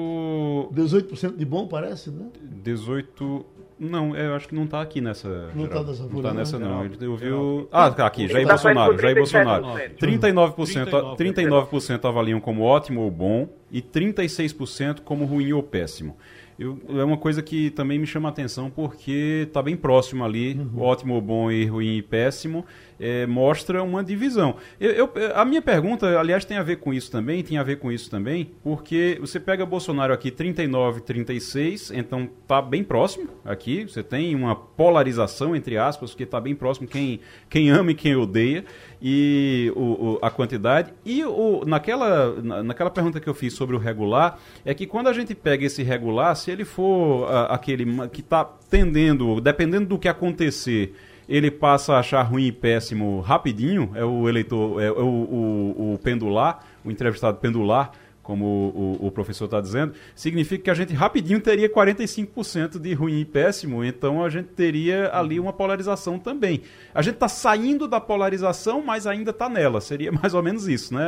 [0.75, 2.29] 18% de bom, parece, né?
[2.63, 3.47] 18%.
[3.81, 5.51] Não, eu acho que não está aqui nessa.
[5.57, 6.85] Não está nessa Não está nessa, não.
[6.85, 7.69] Ele ouviu.
[7.73, 8.99] Ah, tá aqui, Jair Bolsonaro.
[9.01, 9.67] Jair Bolsonaro.
[10.01, 16.17] 39%, 39% avaliam como ótimo ou bom e 36% como ruim ou péssimo.
[16.63, 20.55] Eu, é uma coisa que também me chama a atenção porque está bem próximo ali,
[20.55, 20.81] uhum.
[20.81, 22.65] ótimo, bom e ruim e péssimo
[23.03, 24.55] é, mostra uma divisão.
[24.79, 27.81] Eu, eu, a minha pergunta, aliás, tem a ver com isso também, tem a ver
[27.81, 33.83] com isso também, porque você pega Bolsonaro aqui 39, 36, então tá bem próximo aqui,
[33.83, 37.19] você tem uma polarização, entre aspas, que está bem próximo quem,
[37.51, 38.65] quem ama e quem odeia,
[39.03, 40.93] e o, o, a quantidade.
[41.05, 45.09] E o, naquela, na, naquela pergunta que eu fiz sobre o regular, é que quando
[45.09, 49.99] a gente pega esse regular, se ele for a, aquele que está tendendo, dependendo do
[49.99, 50.95] que acontecer,
[51.29, 55.95] ele passa a achar ruim e péssimo rapidinho, é o eleitor, é, é o, o,
[55.95, 60.95] o pendular, o entrevistado pendular, como o, o, professor está dizendo, significa que a gente
[60.95, 66.63] rapidinho teria 45% de ruim e péssimo, então a gente teria ali uma polarização também.
[66.95, 69.81] A gente está saindo da polarização, mas ainda está nela.
[69.81, 71.03] Seria mais ou menos isso, né,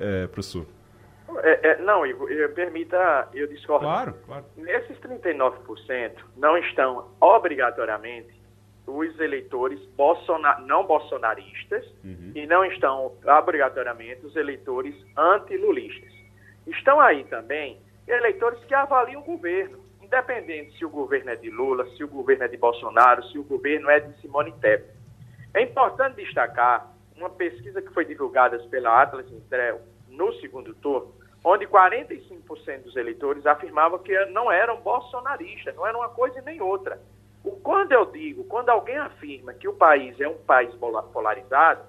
[0.00, 0.66] é, professor?
[1.42, 3.84] É, é, não, Igor, permita, eu discordo.
[3.84, 4.44] Claro, claro.
[4.66, 8.35] Esses 39% não estão obrigatoriamente
[8.86, 12.32] os eleitores bolsona não bolsonaristas uhum.
[12.34, 16.12] e não estão obrigatoriamente os eleitores antilulistas.
[16.66, 21.84] Estão aí também eleitores que avaliam o governo, independente se o governo é de Lula,
[21.96, 24.94] se o governo é de Bolsonaro, se o governo é de Simone Tebet.
[25.52, 31.66] É importante destacar uma pesquisa que foi divulgada pela Atlas Intrel no segundo turno, onde
[31.66, 37.00] 45% dos eleitores afirmavam que não eram bolsonaristas, não era uma coisa nem outra
[37.52, 40.74] quando eu digo, quando alguém afirma que o país é um país
[41.12, 41.82] polarizado,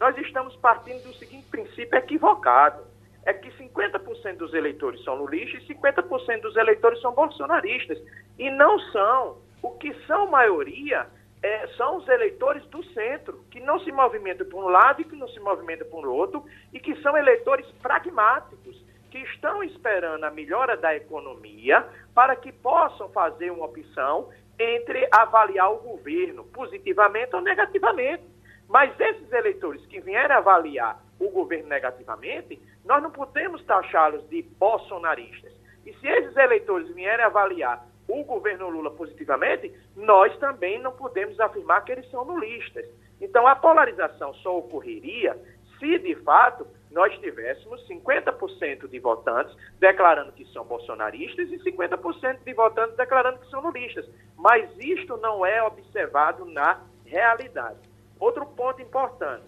[0.00, 2.82] nós estamos partindo do seguinte princípio equivocado.
[3.26, 7.98] É que 50% dos eleitores são lulistas e 50% dos eleitores são bolsonaristas.
[8.38, 9.38] E não são.
[9.62, 11.06] O que são maioria
[11.42, 15.16] é, são os eleitores do centro, que não se movimentam por um lado e que
[15.16, 20.76] não se movimentam por outro, e que são eleitores pragmáticos, que estão esperando a melhora
[20.76, 28.22] da economia para que possam fazer uma opção entre avaliar o governo positivamente ou negativamente.
[28.68, 35.52] Mas esses eleitores que vierem avaliar o governo negativamente, nós não podemos taxá-los de bolsonaristas.
[35.84, 41.84] E se esses eleitores vierem avaliar o governo Lula positivamente, nós também não podemos afirmar
[41.84, 42.86] que eles são nulistas.
[43.20, 45.36] Então a polarização só ocorreria
[45.78, 52.54] se de fato nós tivéssemos 50% de votantes declarando que são bolsonaristas e 50% de
[52.54, 54.08] votantes declarando que são nulistas.
[54.38, 57.78] Mas isto não é observado na realidade.
[58.20, 59.42] Outro ponto importante: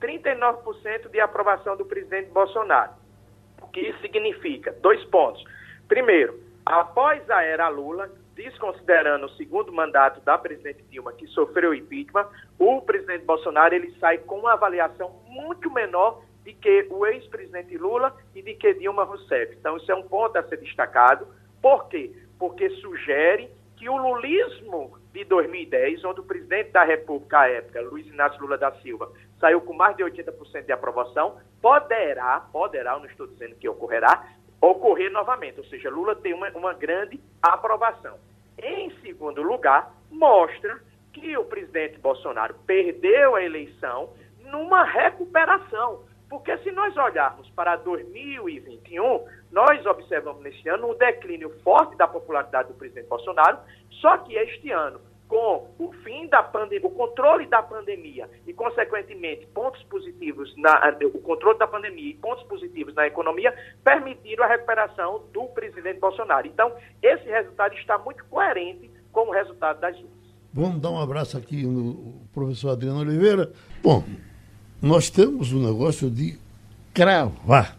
[0.00, 2.92] 39% de aprovação do presidente Bolsonaro.
[3.62, 4.72] O que isso significa?
[4.82, 5.42] Dois pontos.
[5.88, 12.28] Primeiro, após a era Lula, desconsiderando o segundo mandato da presidente Dilma, que sofreu impeachment,
[12.58, 18.14] o presidente Bolsonaro ele sai com uma avaliação muito menor de que o ex-presidente Lula
[18.34, 19.54] e de que Dilma Rousseff.
[19.58, 21.26] Então, isso é um ponto a ser destacado.
[21.60, 22.12] Por quê?
[22.38, 28.06] Porque sugere que o lulismo de 2010, onde o presidente da República à época, Luiz
[28.06, 33.06] Inácio Lula da Silva, saiu com mais de 80% de aprovação, poderá, poderá, eu não
[33.06, 34.28] estou dizendo que ocorrerá,
[34.60, 35.58] ocorrer novamente.
[35.58, 38.16] Ou seja, Lula tem uma, uma grande aprovação.
[38.56, 40.80] Em segundo lugar, mostra
[41.12, 44.10] que o presidente Bolsonaro perdeu a eleição
[44.44, 46.04] numa recuperação.
[46.32, 52.68] Porque se nós olharmos para 2021, nós observamos neste ano um declínio forte da popularidade
[52.68, 53.58] do presidente Bolsonaro,
[54.00, 59.46] só que este ano, com o fim da pandemia, o controle da pandemia e, consequentemente,
[59.48, 65.24] pontos positivos na, o controle da pandemia e pontos positivos na economia, permitiram a recuperação
[65.34, 66.46] do presidente Bolsonaro.
[66.46, 70.22] Então, esse resultado está muito coerente com o resultado das urnas.
[70.50, 73.52] Vamos dar um abraço aqui no professor Adriano Oliveira.
[73.82, 74.02] Bom,
[74.82, 76.36] nós temos um negócio de
[76.92, 77.78] cravar.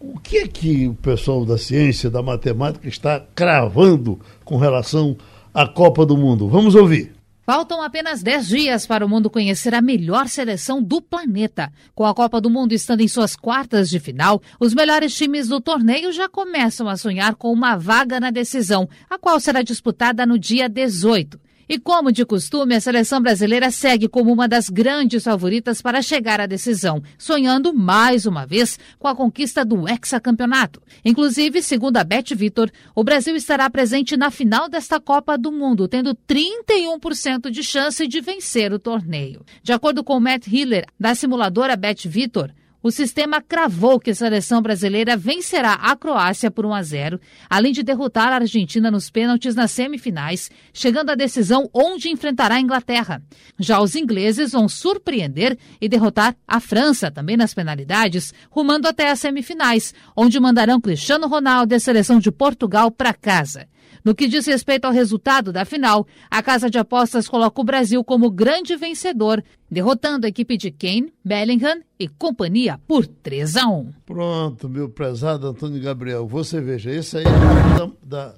[0.00, 5.16] O que é que o pessoal da ciência, da matemática, está cravando com relação
[5.52, 6.48] a Copa do Mundo.
[6.48, 7.14] Vamos ouvir.
[7.46, 11.72] Faltam apenas 10 dias para o mundo conhecer a melhor seleção do planeta.
[11.94, 15.60] Com a Copa do Mundo estando em suas quartas de final, os melhores times do
[15.60, 20.38] torneio já começam a sonhar com uma vaga na decisão, a qual será disputada no
[20.38, 21.38] dia 18.
[21.68, 26.40] E como de costume, a seleção brasileira segue como uma das grandes favoritas para chegar
[26.40, 30.80] à decisão, sonhando mais uma vez com a conquista do hexacampeonato.
[31.04, 35.88] Inclusive, segundo a Beth Vitor, o Brasil estará presente na final desta Copa do Mundo,
[35.88, 39.44] tendo 31% de chance de vencer o torneio.
[39.60, 42.52] De acordo com Matt Hiller, da simuladora Beth Vitor,
[42.86, 47.20] o sistema cravou que a seleção brasileira vencerá a Croácia por 1 a 0,
[47.50, 52.60] além de derrotar a Argentina nos pênaltis nas semifinais, chegando à decisão onde enfrentará a
[52.60, 53.20] Inglaterra.
[53.58, 59.18] Já os ingleses vão surpreender e derrotar a França, também nas penalidades, rumando até as
[59.18, 63.66] semifinais, onde mandarão Cristiano Ronaldo e a seleção de Portugal para casa.
[64.06, 68.04] No que diz respeito ao resultado da final, a Casa de Apostas coloca o Brasil
[68.04, 73.90] como grande vencedor, derrotando a equipe de Kane, Bellingham e companhia por 3 a 1.
[74.06, 76.24] Pronto, meu prezado Antônio Gabriel.
[76.24, 78.34] Você veja, esse aí é da, da,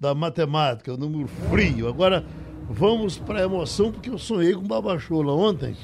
[0.00, 1.86] da matemática, o número frio.
[1.86, 2.26] Agora
[2.68, 5.76] vamos para a emoção, porque eu sonhei com Babachola ontem.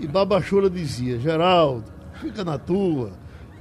[0.00, 3.12] E Babachola dizia, Geraldo, fica na tua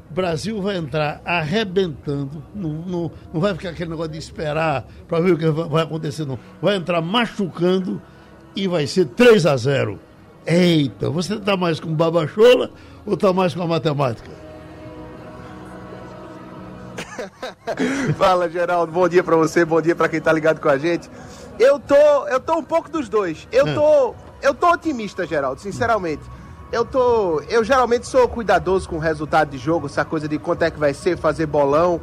[0.10, 5.20] o Brasil vai entrar arrebentando, não, não, não vai ficar aquele negócio de esperar para
[5.20, 6.40] ver o que vai acontecer, não.
[6.62, 8.02] Vai entrar machucando
[8.56, 10.00] e vai ser 3 a 0
[10.48, 12.72] Eita, você está mais com babachola
[13.06, 14.32] ou está mais com a matemática?
[18.18, 18.92] Fala, Geraldo.
[18.92, 21.08] Bom dia para você, bom dia para quem está ligado com a gente.
[21.60, 23.48] Eu tô, eu tô um pouco dos dois.
[23.52, 23.74] Eu é.
[23.76, 26.24] tô, eu tô otimista, Geraldo, sinceramente
[26.72, 27.42] eu tô.
[27.50, 30.80] Eu geralmente sou cuidadoso com o resultado de jogo, essa coisa de quanto é que
[30.80, 32.00] vai ser, fazer bolão.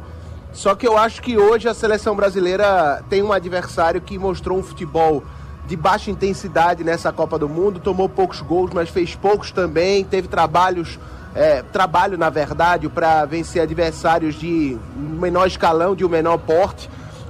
[0.51, 4.63] Só que eu acho que hoje a seleção brasileira tem um adversário que mostrou um
[4.63, 5.23] futebol
[5.67, 10.27] de baixa intensidade nessa Copa do Mundo, tomou poucos gols, mas fez poucos também, teve
[10.27, 10.97] trabalhos,
[11.35, 16.89] é, trabalho na verdade, para vencer adversários de menor escalão, de um menor porte.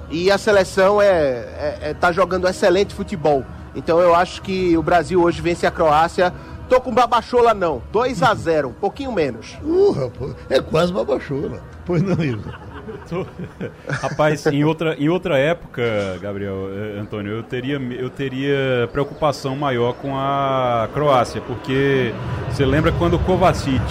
[0.10, 3.44] E a seleção é, é, é tá jogando excelente futebol.
[3.76, 6.34] Então eu acho que o Brasil hoje vence a Croácia
[6.70, 7.82] Tô com babachola não.
[7.92, 9.58] 2 a 0 um pouquinho menos.
[9.64, 11.62] Uh, é quase babachola.
[11.86, 12.54] Pois não, Igor.
[13.10, 13.26] Tô...
[13.88, 15.84] Rapaz, em outra, em outra época,
[16.22, 22.14] Gabriel, eh, Antônio, eu teria, eu teria preocupação maior com a Croácia, porque
[22.50, 23.84] você lembra quando Kovacic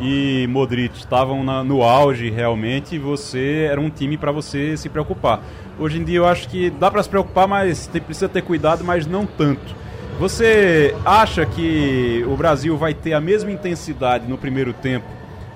[0.00, 5.42] e Modric estavam no auge realmente, você era um time para você se preocupar.
[5.78, 8.82] Hoje em dia eu acho que dá para se preocupar, mas tem, precisa ter cuidado,
[8.82, 9.74] mas não tanto.
[10.20, 15.06] Você acha que o Brasil vai ter a mesma intensidade no primeiro tempo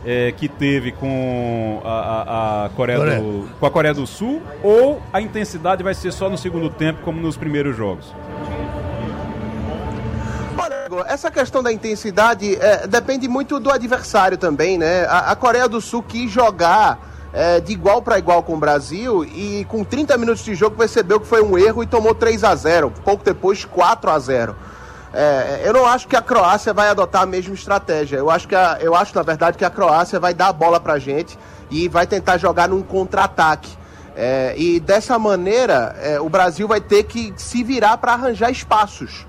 [0.06, 3.20] é, que teve com a, a, a Coreia, Coreia.
[3.20, 7.02] Do, com a Coreia do Sul ou a intensidade vai ser só no segundo tempo,
[7.02, 8.10] como nos primeiros jogos?
[11.08, 15.04] Essa questão da intensidade é, depende muito do adversário também, né?
[15.04, 16.98] A, a Coreia do Sul quis jogar
[17.34, 21.18] é, de igual para igual com o Brasil e com 30 minutos de jogo percebeu
[21.18, 24.56] que foi um erro e tomou 3 a 0 pouco depois 4 a 0
[25.12, 28.16] é, eu não acho que a Croácia vai adotar a mesma estratégia.
[28.16, 30.80] Eu acho, que a, eu acho, na verdade, que a Croácia vai dar a bola
[30.80, 31.38] pra gente
[31.70, 33.70] e vai tentar jogar num contra-ataque.
[34.16, 39.24] É, e dessa maneira, é, o Brasil vai ter que se virar para arranjar espaços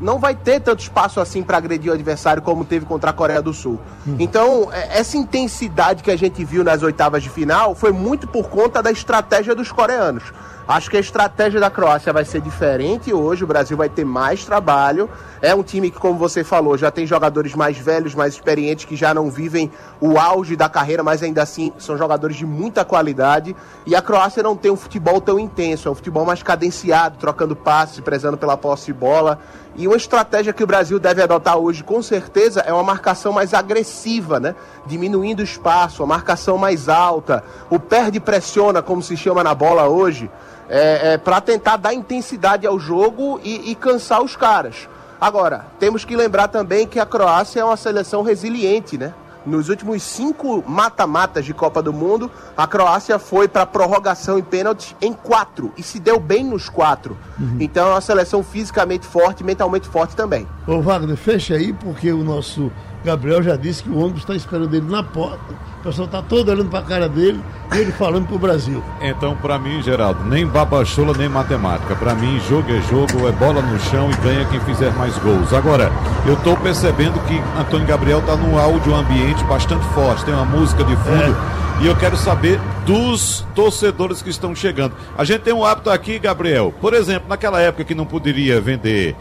[0.00, 3.42] não vai ter tanto espaço assim para agredir o adversário como teve contra a Coreia
[3.42, 3.80] do Sul.
[4.06, 4.16] Hum.
[4.18, 8.48] Então, é, essa intensidade que a gente viu nas oitavas de final foi muito por
[8.48, 10.24] conta da estratégia dos coreanos.
[10.68, 13.42] Acho que a estratégia da Croácia vai ser diferente hoje.
[13.42, 15.08] O Brasil vai ter mais trabalho.
[15.40, 18.94] É um time que, como você falou, já tem jogadores mais velhos, mais experientes, que
[18.94, 23.56] já não vivem o auge da carreira, mas ainda assim são jogadores de muita qualidade.
[23.86, 27.56] E a Croácia não tem um futebol tão intenso, é um futebol mais cadenciado, trocando
[27.56, 29.38] passes, prezando pela posse de bola.
[29.74, 33.54] E uma estratégia que o Brasil deve adotar hoje, com certeza, é uma marcação mais
[33.54, 34.54] agressiva, né?
[34.84, 40.28] Diminuindo o espaço, a marcação mais alta, o perde-pressiona, como se chama na bola hoje,
[40.68, 44.88] é, é para tentar dar intensidade ao jogo e, e cansar os caras.
[45.20, 49.12] Agora, temos que lembrar também que a Croácia é uma seleção resiliente, né?
[49.46, 54.94] Nos últimos cinco mata-matas de Copa do Mundo, a Croácia foi para prorrogação em pênaltis
[55.00, 57.16] em quatro e se deu bem nos quatro.
[57.40, 57.56] Uhum.
[57.58, 60.46] Então é uma seleção fisicamente forte, mentalmente forte também.
[60.66, 62.70] Ô Wagner, fecha aí porque o nosso
[63.04, 65.54] Gabriel já disse que o ônibus está esperando ele na porta.
[65.80, 67.40] O pessoal está todo olhando para a cara dele
[67.72, 68.82] e ele falando para o Brasil.
[69.00, 71.94] Então, para mim, Geraldo, nem babachola nem matemática.
[71.94, 75.52] Para mim, jogo é jogo, é bola no chão e ganha quem fizer mais gols.
[75.52, 75.92] Agora,
[76.26, 80.24] eu estou percebendo que Antônio Gabriel está num áudio ambiente bastante forte.
[80.24, 81.36] Tem uma música de fundo.
[81.64, 84.94] É e eu quero saber dos torcedores que estão chegando.
[85.16, 86.74] A gente tem um hábito aqui, Gabriel.
[86.80, 89.14] Por exemplo, naquela época que não poderia vender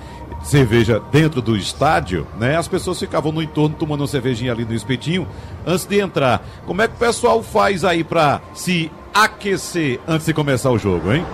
[0.44, 2.56] cerveja dentro do estádio, né?
[2.56, 5.28] As pessoas ficavam no entorno tomando uma cervejinha ali no espetinho
[5.66, 6.42] antes de entrar.
[6.66, 11.14] Como é que o pessoal faz aí para se aquecer antes de começar o jogo,
[11.14, 11.26] hein?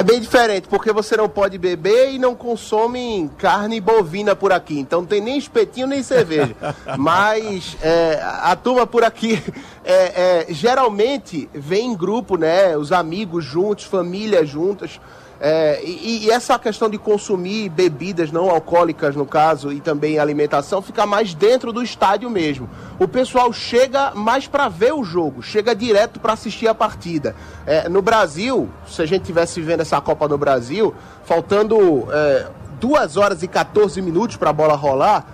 [0.00, 4.78] É bem diferente, porque você não pode beber e não consome carne bovina por aqui.
[4.80, 6.56] Então não tem nem espetinho nem cerveja.
[6.96, 9.38] Mas é, a turma por aqui
[9.84, 12.74] é, é, geralmente vem em grupo, né?
[12.78, 14.98] Os amigos juntos, família juntas.
[15.42, 20.82] É, e, e, essa questão de consumir bebidas não alcoólicas, no caso, e também alimentação,
[20.82, 22.68] fica mais dentro do estádio mesmo.
[22.98, 27.34] O pessoal chega mais para ver o jogo, chega direto para assistir a partida.
[27.66, 32.46] É, no Brasil, se a gente tivesse vendo essa Copa no Brasil, faltando é,
[32.78, 35.26] 2 horas e 14 minutos para a bola rolar,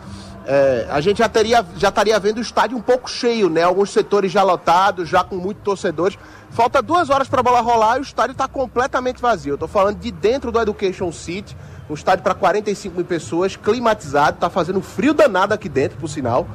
[0.47, 3.63] é, a gente já, teria, já estaria vendo o estádio um pouco cheio, né?
[3.65, 6.17] Alguns setores já lotados, já com muitos torcedores.
[6.51, 9.53] Falta duas horas para a bola rolar e o estádio está completamente vazio.
[9.53, 11.57] Eu estou falando de dentro do Education City,
[11.91, 16.47] um estádio para 45 mil pessoas, climatizado, está fazendo frio danado aqui dentro, por sinal.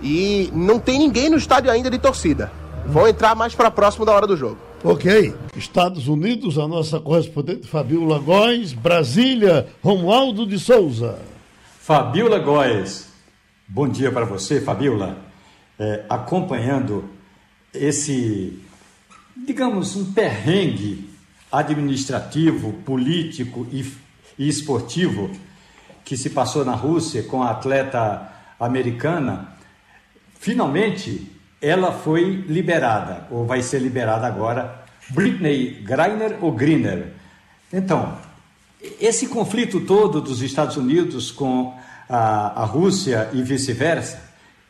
[0.00, 2.52] E não tem ninguém no estádio ainda de torcida.
[2.86, 4.58] Vão entrar mais para próximo da hora do jogo.
[4.84, 5.34] Ok.
[5.56, 11.18] Estados Unidos, a nossa correspondente Fabiola Góes, Brasília, Romualdo de Souza.
[11.80, 13.05] Fabiola Góes,
[13.68, 15.18] Bom dia para você, Fabiola.
[15.76, 17.10] É, acompanhando
[17.74, 18.62] esse,
[19.44, 21.10] digamos, um perrengue
[21.50, 23.84] administrativo, político e,
[24.38, 25.32] e esportivo
[26.04, 29.56] que se passou na Rússia com a atleta americana,
[30.38, 31.28] finalmente
[31.60, 37.14] ela foi liberada, ou vai ser liberada agora, Britney Griner ou Griner.
[37.72, 38.16] Então,
[39.00, 41.76] esse conflito todo dos Estados Unidos com
[42.08, 44.20] a, a Rússia e vice-versa,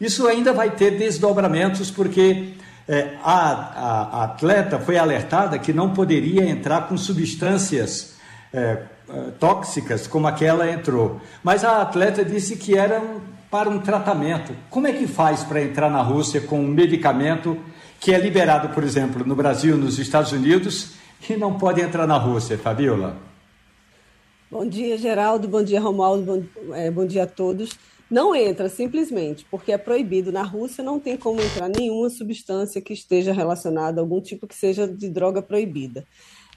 [0.00, 2.54] isso ainda vai ter desdobramentos, porque
[2.88, 8.14] é, a, a, a, atleta foi alertada que não poderia entrar com substâncias
[8.52, 8.78] é,
[9.08, 11.20] é tóxicas como aquela entrou.
[11.42, 13.20] Mas a atleta disse que era um,
[13.50, 14.52] para um tratamento.
[14.68, 17.58] Como é que faz para entrar na Rússia com um medicamento
[17.98, 20.92] que é liberado, por exemplo, no Brasil, nos Estados Unidos,
[21.28, 23.16] e não pode entrar na Rússia, Fabiola?
[24.48, 25.48] Bom dia, Geraldo.
[25.48, 26.24] Bom dia, Romualdo.
[26.24, 27.70] Bom, é, bom dia a todos.
[28.08, 30.30] Não entra simplesmente porque é proibido.
[30.30, 34.54] Na Rússia não tem como entrar nenhuma substância que esteja relacionada a algum tipo que
[34.54, 36.06] seja de droga proibida.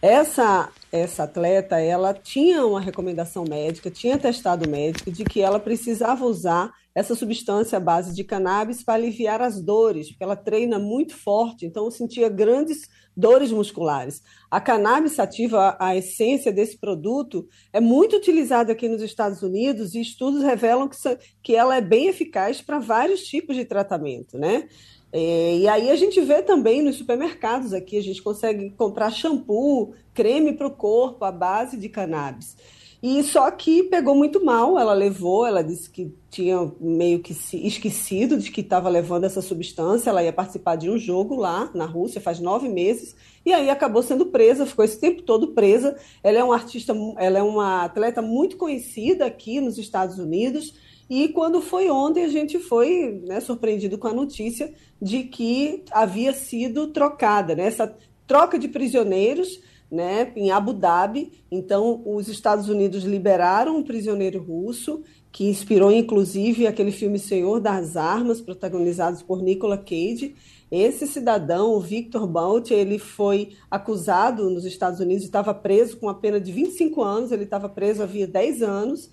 [0.02, 6.24] Essa, essa atleta, ela tinha uma recomendação médica, tinha testado médico de que ela precisava
[6.26, 11.16] usar essa substância à base de cannabis para aliviar as dores, porque ela treina muito
[11.16, 14.24] forte, então sentia grandes dores musculares.
[14.50, 20.02] A cannabis ativa, a essência desse produto, é muito utilizada aqui nos Estados Unidos e
[20.02, 20.98] estudos revelam que,
[21.44, 24.68] que ela é bem eficaz para vários tipos de tratamento, né?
[25.12, 29.94] É, e aí a gente vê também nos supermercados aqui, a gente consegue comprar shampoo,
[30.14, 32.56] creme para o corpo à base de cannabis.
[33.02, 37.66] E só que pegou muito mal, ela levou, ela disse que tinha meio que se
[37.66, 41.86] esquecido de que estava levando essa substância, ela ia participar de um jogo lá na
[41.86, 45.98] Rússia faz nove meses, e aí acabou sendo presa, ficou esse tempo todo presa.
[46.22, 50.74] Ela é uma artista, ela é uma atleta muito conhecida aqui nos Estados Unidos,
[51.10, 54.72] e quando foi ontem, a gente foi né, surpreendido com a notícia
[55.02, 57.66] de que havia sido trocada, né?
[57.66, 57.98] Essa
[58.28, 59.60] troca de prisioneiros
[59.92, 61.32] né, em Abu Dhabi.
[61.52, 67.96] Então, os Estados Unidos liberaram um prisioneiro russo, que inspirou inclusive aquele filme Senhor das
[67.96, 70.36] Armas, protagonizado por Nicolas Cage.
[70.72, 76.14] Esse cidadão, o Victor Bout, ele foi acusado nos Estados Unidos, estava preso com a
[76.14, 79.10] pena de 25 anos, ele estava preso havia 10 anos,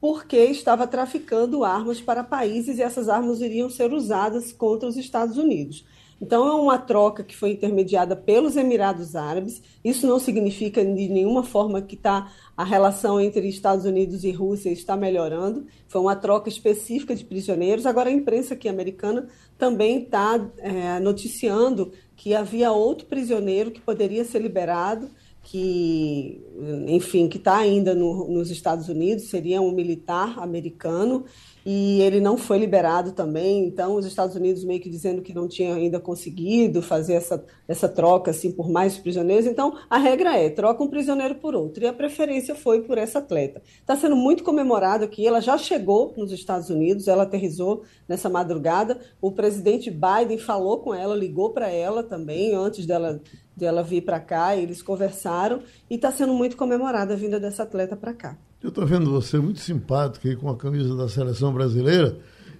[0.00, 5.38] porque estava traficando armas para países e essas armas iriam ser usadas contra os Estados
[5.38, 5.84] Unidos.
[6.20, 9.62] Então, é uma troca que foi intermediada pelos Emirados Árabes.
[9.84, 14.70] Isso não significa de nenhuma forma que tá, a relação entre Estados Unidos e Rússia
[14.70, 15.66] está melhorando.
[15.86, 17.86] Foi uma troca específica de prisioneiros.
[17.86, 24.24] Agora, a imprensa aqui americana também está é, noticiando que havia outro prisioneiro que poderia
[24.24, 25.08] ser liberado
[25.50, 26.44] que,
[26.88, 31.24] enfim, que está ainda no, nos Estados Unidos, seria um militar americano,
[31.64, 33.64] e ele não foi liberado também.
[33.66, 37.88] Então, os Estados Unidos meio que dizendo que não tinha ainda conseguido fazer essa, essa
[37.88, 39.46] troca assim por mais prisioneiros.
[39.46, 43.18] Então, a regra é troca um prisioneiro por outro, e a preferência foi por essa
[43.18, 43.62] atleta.
[43.80, 45.26] Está sendo muito comemorado aqui.
[45.26, 49.00] Ela já chegou nos Estados Unidos, ela aterrizou nessa madrugada.
[49.18, 53.22] O presidente Biden falou com ela, ligou para ela também antes dela
[53.58, 57.64] de ela vir para cá, eles conversaram e está sendo muito comemorada a vinda dessa
[57.64, 58.36] atleta para cá.
[58.62, 62.16] Eu estou vendo você muito simpático aí com a camisa da seleção brasileira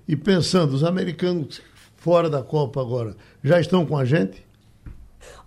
[0.07, 1.61] e pensando, os americanos
[1.97, 4.45] fora da Copa agora, já estão com a gente?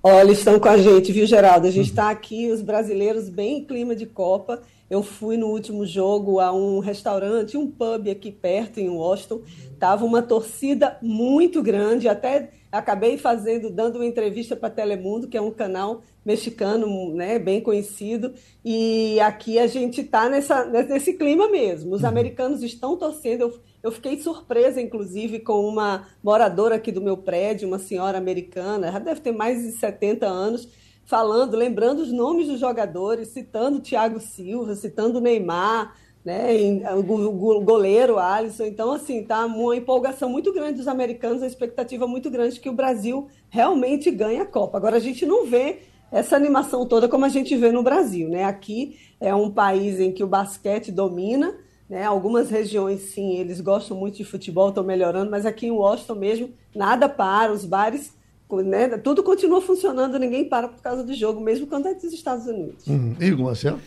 [0.01, 1.67] Olha, estão com a gente, viu, Geraldo?
[1.67, 4.61] A gente está aqui, os brasileiros, bem em clima de Copa.
[4.91, 9.41] Eu fui no último jogo a um restaurante, um pub aqui perto, em Washington.
[9.79, 15.41] Tava uma torcida muito grande, até acabei fazendo, dando uma entrevista para Telemundo, que é
[15.41, 18.33] um canal mexicano, né, bem conhecido.
[18.65, 21.95] E aqui a gente está nesse clima mesmo.
[21.95, 22.09] Os uhum.
[22.09, 23.43] americanos estão torcendo.
[23.43, 28.91] Eu, eu fiquei surpresa, inclusive, com uma moradora aqui do meu prédio, uma senhora americana,
[28.91, 30.67] já deve ter mais de 70 anos,
[31.11, 35.93] falando, lembrando os nomes dos jogadores, citando Thiago Silva, citando Neymar,
[36.23, 36.53] né,
[36.95, 38.63] o goleiro Alisson.
[38.63, 42.73] Então, assim, tá uma empolgação muito grande dos americanos, a expectativa muito grande que o
[42.73, 44.77] Brasil realmente ganhe a Copa.
[44.77, 45.79] Agora, a gente não vê
[46.13, 48.45] essa animação toda como a gente vê no Brasil, né?
[48.45, 51.53] Aqui é um país em que o basquete domina,
[51.89, 52.05] né?
[52.05, 56.49] Algumas regiões, sim, eles gostam muito de futebol, estão melhorando, mas aqui em Washington mesmo,
[56.73, 58.13] nada para, os bares,
[58.57, 58.87] né?
[58.97, 62.85] tudo continua funcionando, ninguém para por causa do jogo, mesmo quando é dos Estados Unidos.
[62.87, 63.15] Uhum.
[63.19, 63.79] Igor Marcelo?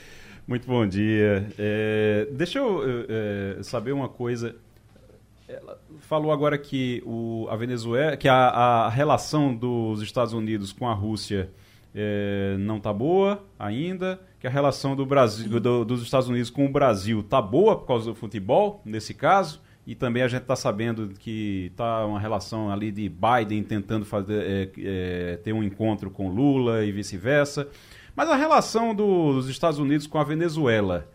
[0.47, 1.47] Muito bom dia.
[1.59, 4.55] É, deixa eu é, saber uma coisa.
[5.49, 10.89] Ela falou agora que o, a Venezuela, que a, a relação dos Estados Unidos com
[10.89, 11.51] a Rússia
[11.95, 16.67] é, não está boa ainda, que a relação do Brasil, do, dos Estados Unidos com
[16.67, 20.57] o Brasil está boa por causa do futebol, nesse caso, e também a gente está
[20.57, 26.11] sabendo que está uma relação ali de Biden tentando fazer, é, é, ter um encontro
[26.11, 27.69] com Lula e vice-versa.
[28.17, 31.09] Mas a relação do, dos Estados Unidos com a Venezuela,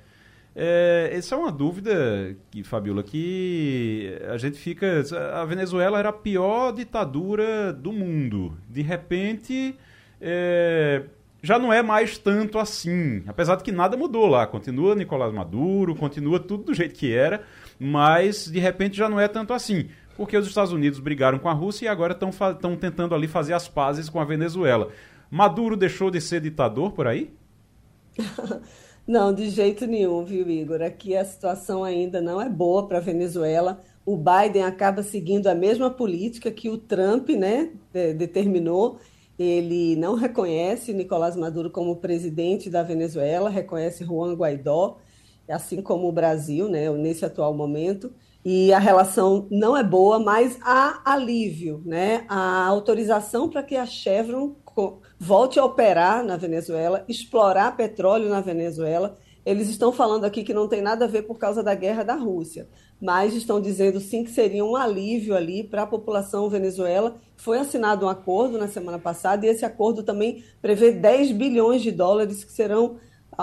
[0.56, 5.04] é, essa é uma dúvida, que, Fabiola, que a gente fica.
[5.34, 8.58] A Venezuela era a pior ditadura do mundo.
[8.70, 9.76] De repente,
[10.20, 11.04] é,
[11.42, 13.24] já não é mais tanto assim.
[13.28, 14.46] Apesar de que nada mudou lá.
[14.46, 17.44] Continua Nicolás Maduro, continua tudo do jeito que era,
[17.80, 19.90] mas de repente já não é tanto assim.
[20.18, 23.70] Porque os Estados Unidos brigaram com a Rússia e agora estão tentando ali fazer as
[23.70, 24.90] pazes com a Venezuela.
[25.32, 27.32] Maduro deixou de ser ditador por aí?
[29.08, 30.82] Não, de jeito nenhum, viu, Igor?
[30.82, 33.82] Aqui a situação ainda não é boa para a Venezuela.
[34.06, 39.00] O Biden acaba seguindo a mesma política que o Trump né, determinou
[39.40, 44.98] ele não reconhece Nicolás Maduro como presidente da Venezuela, reconhece Juan Guaidó,
[45.52, 48.12] assim como o Brasil, né, nesse atual momento.
[48.44, 52.26] E a relação não é boa, mas há alívio, né?
[52.30, 54.56] A autorização para que a Chevron
[55.20, 59.18] volte a operar na Venezuela, explorar petróleo na Venezuela.
[59.46, 62.16] Eles estão falando aqui que não tem nada a ver por causa da guerra da
[62.16, 62.70] Rússia
[63.02, 67.16] mas estão dizendo sim que seria um alívio ali para a população venezuela.
[67.38, 71.92] Foi assinado um acordo na semana passada e esse acordo também prevê 10 bilhões de
[71.92, 72.98] dólares que serão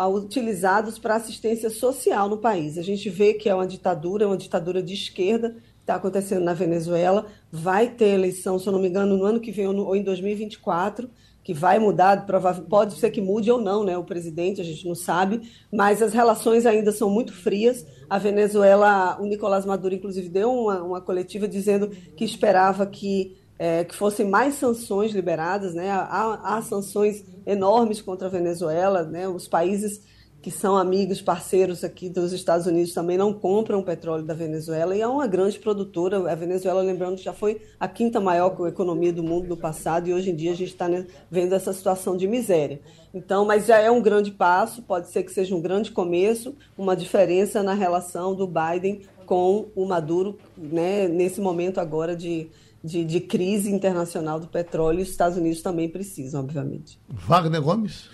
[0.05, 2.77] utilizados para assistência social no país.
[2.77, 7.27] A gente vê que é uma ditadura, uma ditadura de esquerda está acontecendo na Venezuela.
[7.51, 11.09] Vai ter eleição, se eu não me engano, no ano que vem ou em 2024
[11.47, 12.27] que vai mudar,
[12.69, 13.97] pode ser que mude ou não, né?
[13.97, 17.87] O presidente, a gente não sabe, mas as relações ainda são muito frias.
[18.11, 23.85] A Venezuela, o Nicolás Maduro, inclusive, deu uma, uma coletiva dizendo que esperava que, é,
[23.85, 25.91] que fossem mais sanções liberadas, né?
[25.91, 29.29] Há, há sanções enormes contra a Venezuela, né?
[29.29, 30.01] Os países
[30.47, 35.01] que são amigos, parceiros aqui dos Estados Unidos também não compram petróleo da Venezuela e
[35.01, 36.31] é uma grande produtora.
[36.31, 40.31] A Venezuela, lembrando, já foi a quinta maior economia do mundo no passado e hoje
[40.31, 42.81] em dia a gente está né, vendo essa situação de miséria.
[43.13, 46.95] Então, mas já é um grande passo, pode ser que seja um grande começo, uma
[46.95, 52.49] diferença na relação do Biden com o Maduro, né, nesse momento agora de,
[52.87, 56.99] de, de crise internacional do petróleo, os Estados Unidos também precisam, obviamente.
[57.09, 58.09] Wagner Gomes.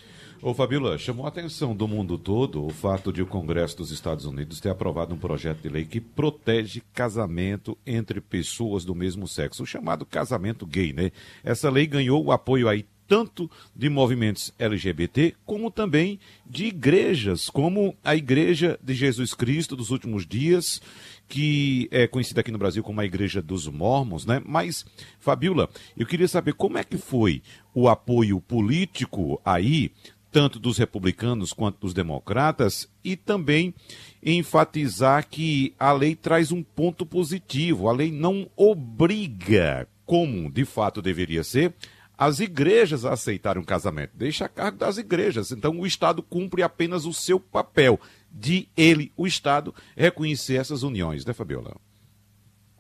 [0.45, 4.25] Ô Fabíola, chamou a atenção do mundo todo o fato de o Congresso dos Estados
[4.25, 9.63] Unidos ter aprovado um projeto de lei que protege casamento entre pessoas do mesmo sexo,
[9.63, 11.13] o chamado casamento gay, né?
[11.45, 17.95] Essa lei ganhou o apoio aí tanto de movimentos LGBT como também de igrejas, como
[18.03, 20.81] a Igreja de Jesus Cristo dos últimos dias,
[21.29, 24.41] que é conhecida aqui no Brasil como a Igreja dos Mormons, né?
[24.47, 24.87] Mas,
[25.21, 27.43] Fabiola, eu queria saber como é que foi
[27.75, 29.93] o apoio político aí
[30.31, 33.75] tanto dos republicanos quanto dos democratas, e também
[34.23, 37.91] enfatizar que a lei traz um ponto positivo.
[37.91, 41.75] A lei não obriga, como de fato deveria ser,
[42.25, 44.13] as igrejas a aceitarem um casamento.
[44.15, 45.51] Deixa a cargo das igrejas.
[45.51, 47.99] Então o Estado cumpre apenas o seu papel
[48.31, 51.77] de ele, o Estado, reconhecer essas uniões, né, Fabiola?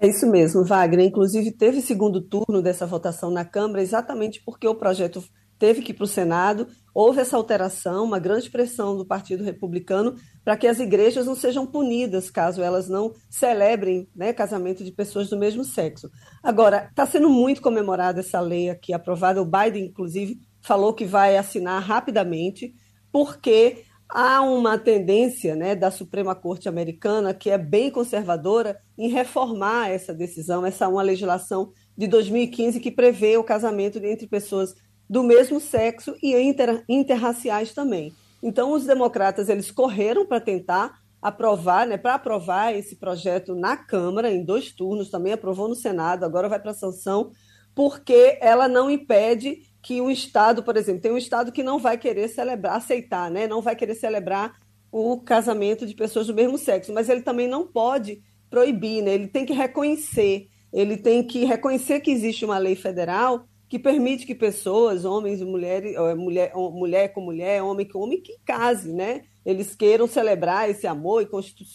[0.01, 1.07] É isso mesmo, Wagner.
[1.07, 5.23] Inclusive, teve segundo turno dessa votação na Câmara, exatamente porque o projeto
[5.63, 6.67] teve que ir para o Senado.
[6.93, 11.65] houve essa alteração, uma grande pressão do Partido Republicano para que as igrejas não sejam
[11.65, 16.11] punidas caso elas não celebrem né, casamento de pessoas do mesmo sexo.
[16.43, 21.37] Agora, está sendo muito comemorada essa lei aqui aprovada, o Biden, inclusive, falou que vai
[21.37, 22.75] assinar rapidamente,
[23.13, 29.91] porque há uma tendência né, da Suprema Corte Americana, que é bem conservadora, em reformar
[29.93, 34.75] essa decisão, essa uma legislação de 2015 que prevê o casamento entre pessoas
[35.13, 38.15] do mesmo sexo e inter, interraciais também.
[38.43, 44.33] Então, os democratas eles correram para tentar aprovar, né, para aprovar esse projeto na Câmara
[44.33, 47.31] em dois turnos, também aprovou no Senado, agora vai para sanção,
[47.75, 51.99] porque ela não impede que o Estado, por exemplo, tem um Estado que não vai
[51.99, 54.55] querer celebrar, aceitar, né, não vai querer celebrar
[54.91, 59.29] o casamento de pessoas do mesmo sexo, mas ele também não pode proibir, né, ele
[59.29, 64.35] tem que reconhecer, ele tem que reconhecer que existe uma lei federal que permite que
[64.35, 69.23] pessoas, homens e mulheres, mulher, mulher com mulher, homem com homem, que casem, né?
[69.47, 71.29] Eles queiram celebrar esse amor e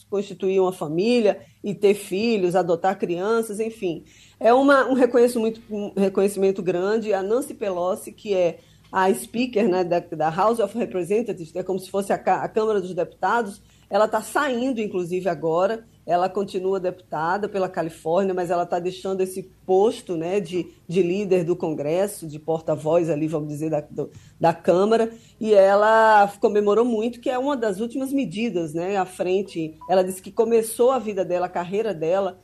[0.08, 4.06] constituir uma família e ter filhos, adotar crianças, enfim.
[4.40, 7.16] É uma, um, reconhecimento, um reconhecimento grande.
[7.16, 8.60] A Nancy Pelosi, que é
[8.92, 12.80] a speaker né, da, da House of Representatives, é como se fosse a, a Câmara
[12.80, 18.80] dos Deputados, ela está saindo, inclusive, agora ela continua deputada pela Califórnia, mas ela está
[18.80, 23.82] deixando esse posto né, de, de líder do Congresso, de porta-voz ali, vamos dizer, da,
[23.82, 29.06] do, da Câmara, e ela comemorou muito, que é uma das últimas medidas né, à
[29.06, 29.78] frente.
[29.90, 32.40] Ela disse que começou a vida dela, a carreira dela,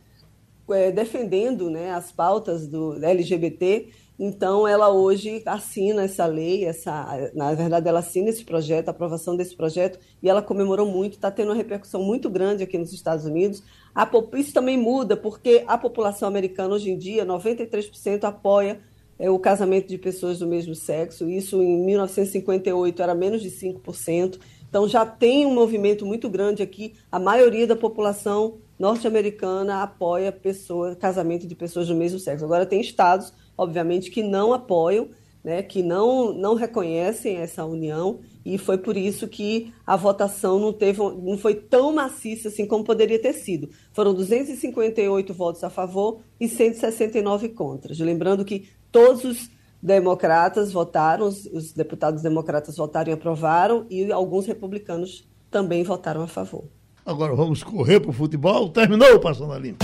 [0.70, 3.88] é, defendendo né, as pautas do LGBT,
[4.18, 9.36] então, ela hoje assina essa lei, essa, na verdade, ela assina esse projeto, a aprovação
[9.36, 13.26] desse projeto, e ela comemorou muito, está tendo uma repercussão muito grande aqui nos Estados
[13.26, 13.64] Unidos.
[13.94, 18.80] A, isso também muda, porque a população americana, hoje em dia, 93% apoia
[19.18, 21.28] é, o casamento de pessoas do mesmo sexo.
[21.28, 24.40] Isso, em 1958, era menos de 5%.
[24.70, 26.94] Então, já tem um movimento muito grande aqui.
[27.12, 32.46] A maioria da população norte-americana apoia pessoa, casamento de pessoas do mesmo sexo.
[32.46, 35.10] Agora, tem estados obviamente, que não apoiam,
[35.44, 40.72] né, que não, não reconhecem essa união, e foi por isso que a votação não,
[40.72, 43.70] teve, não foi tão maciça assim como poderia ter sido.
[43.92, 47.94] Foram 258 votos a favor e 169 contra.
[48.04, 49.50] Lembrando que todos os
[49.82, 56.28] democratas votaram, os, os deputados democratas votaram e aprovaram, e alguns republicanos também votaram a
[56.28, 56.64] favor.
[57.06, 58.70] Agora vamos correr para o futebol.
[58.70, 59.84] Terminou Passando a Limpo.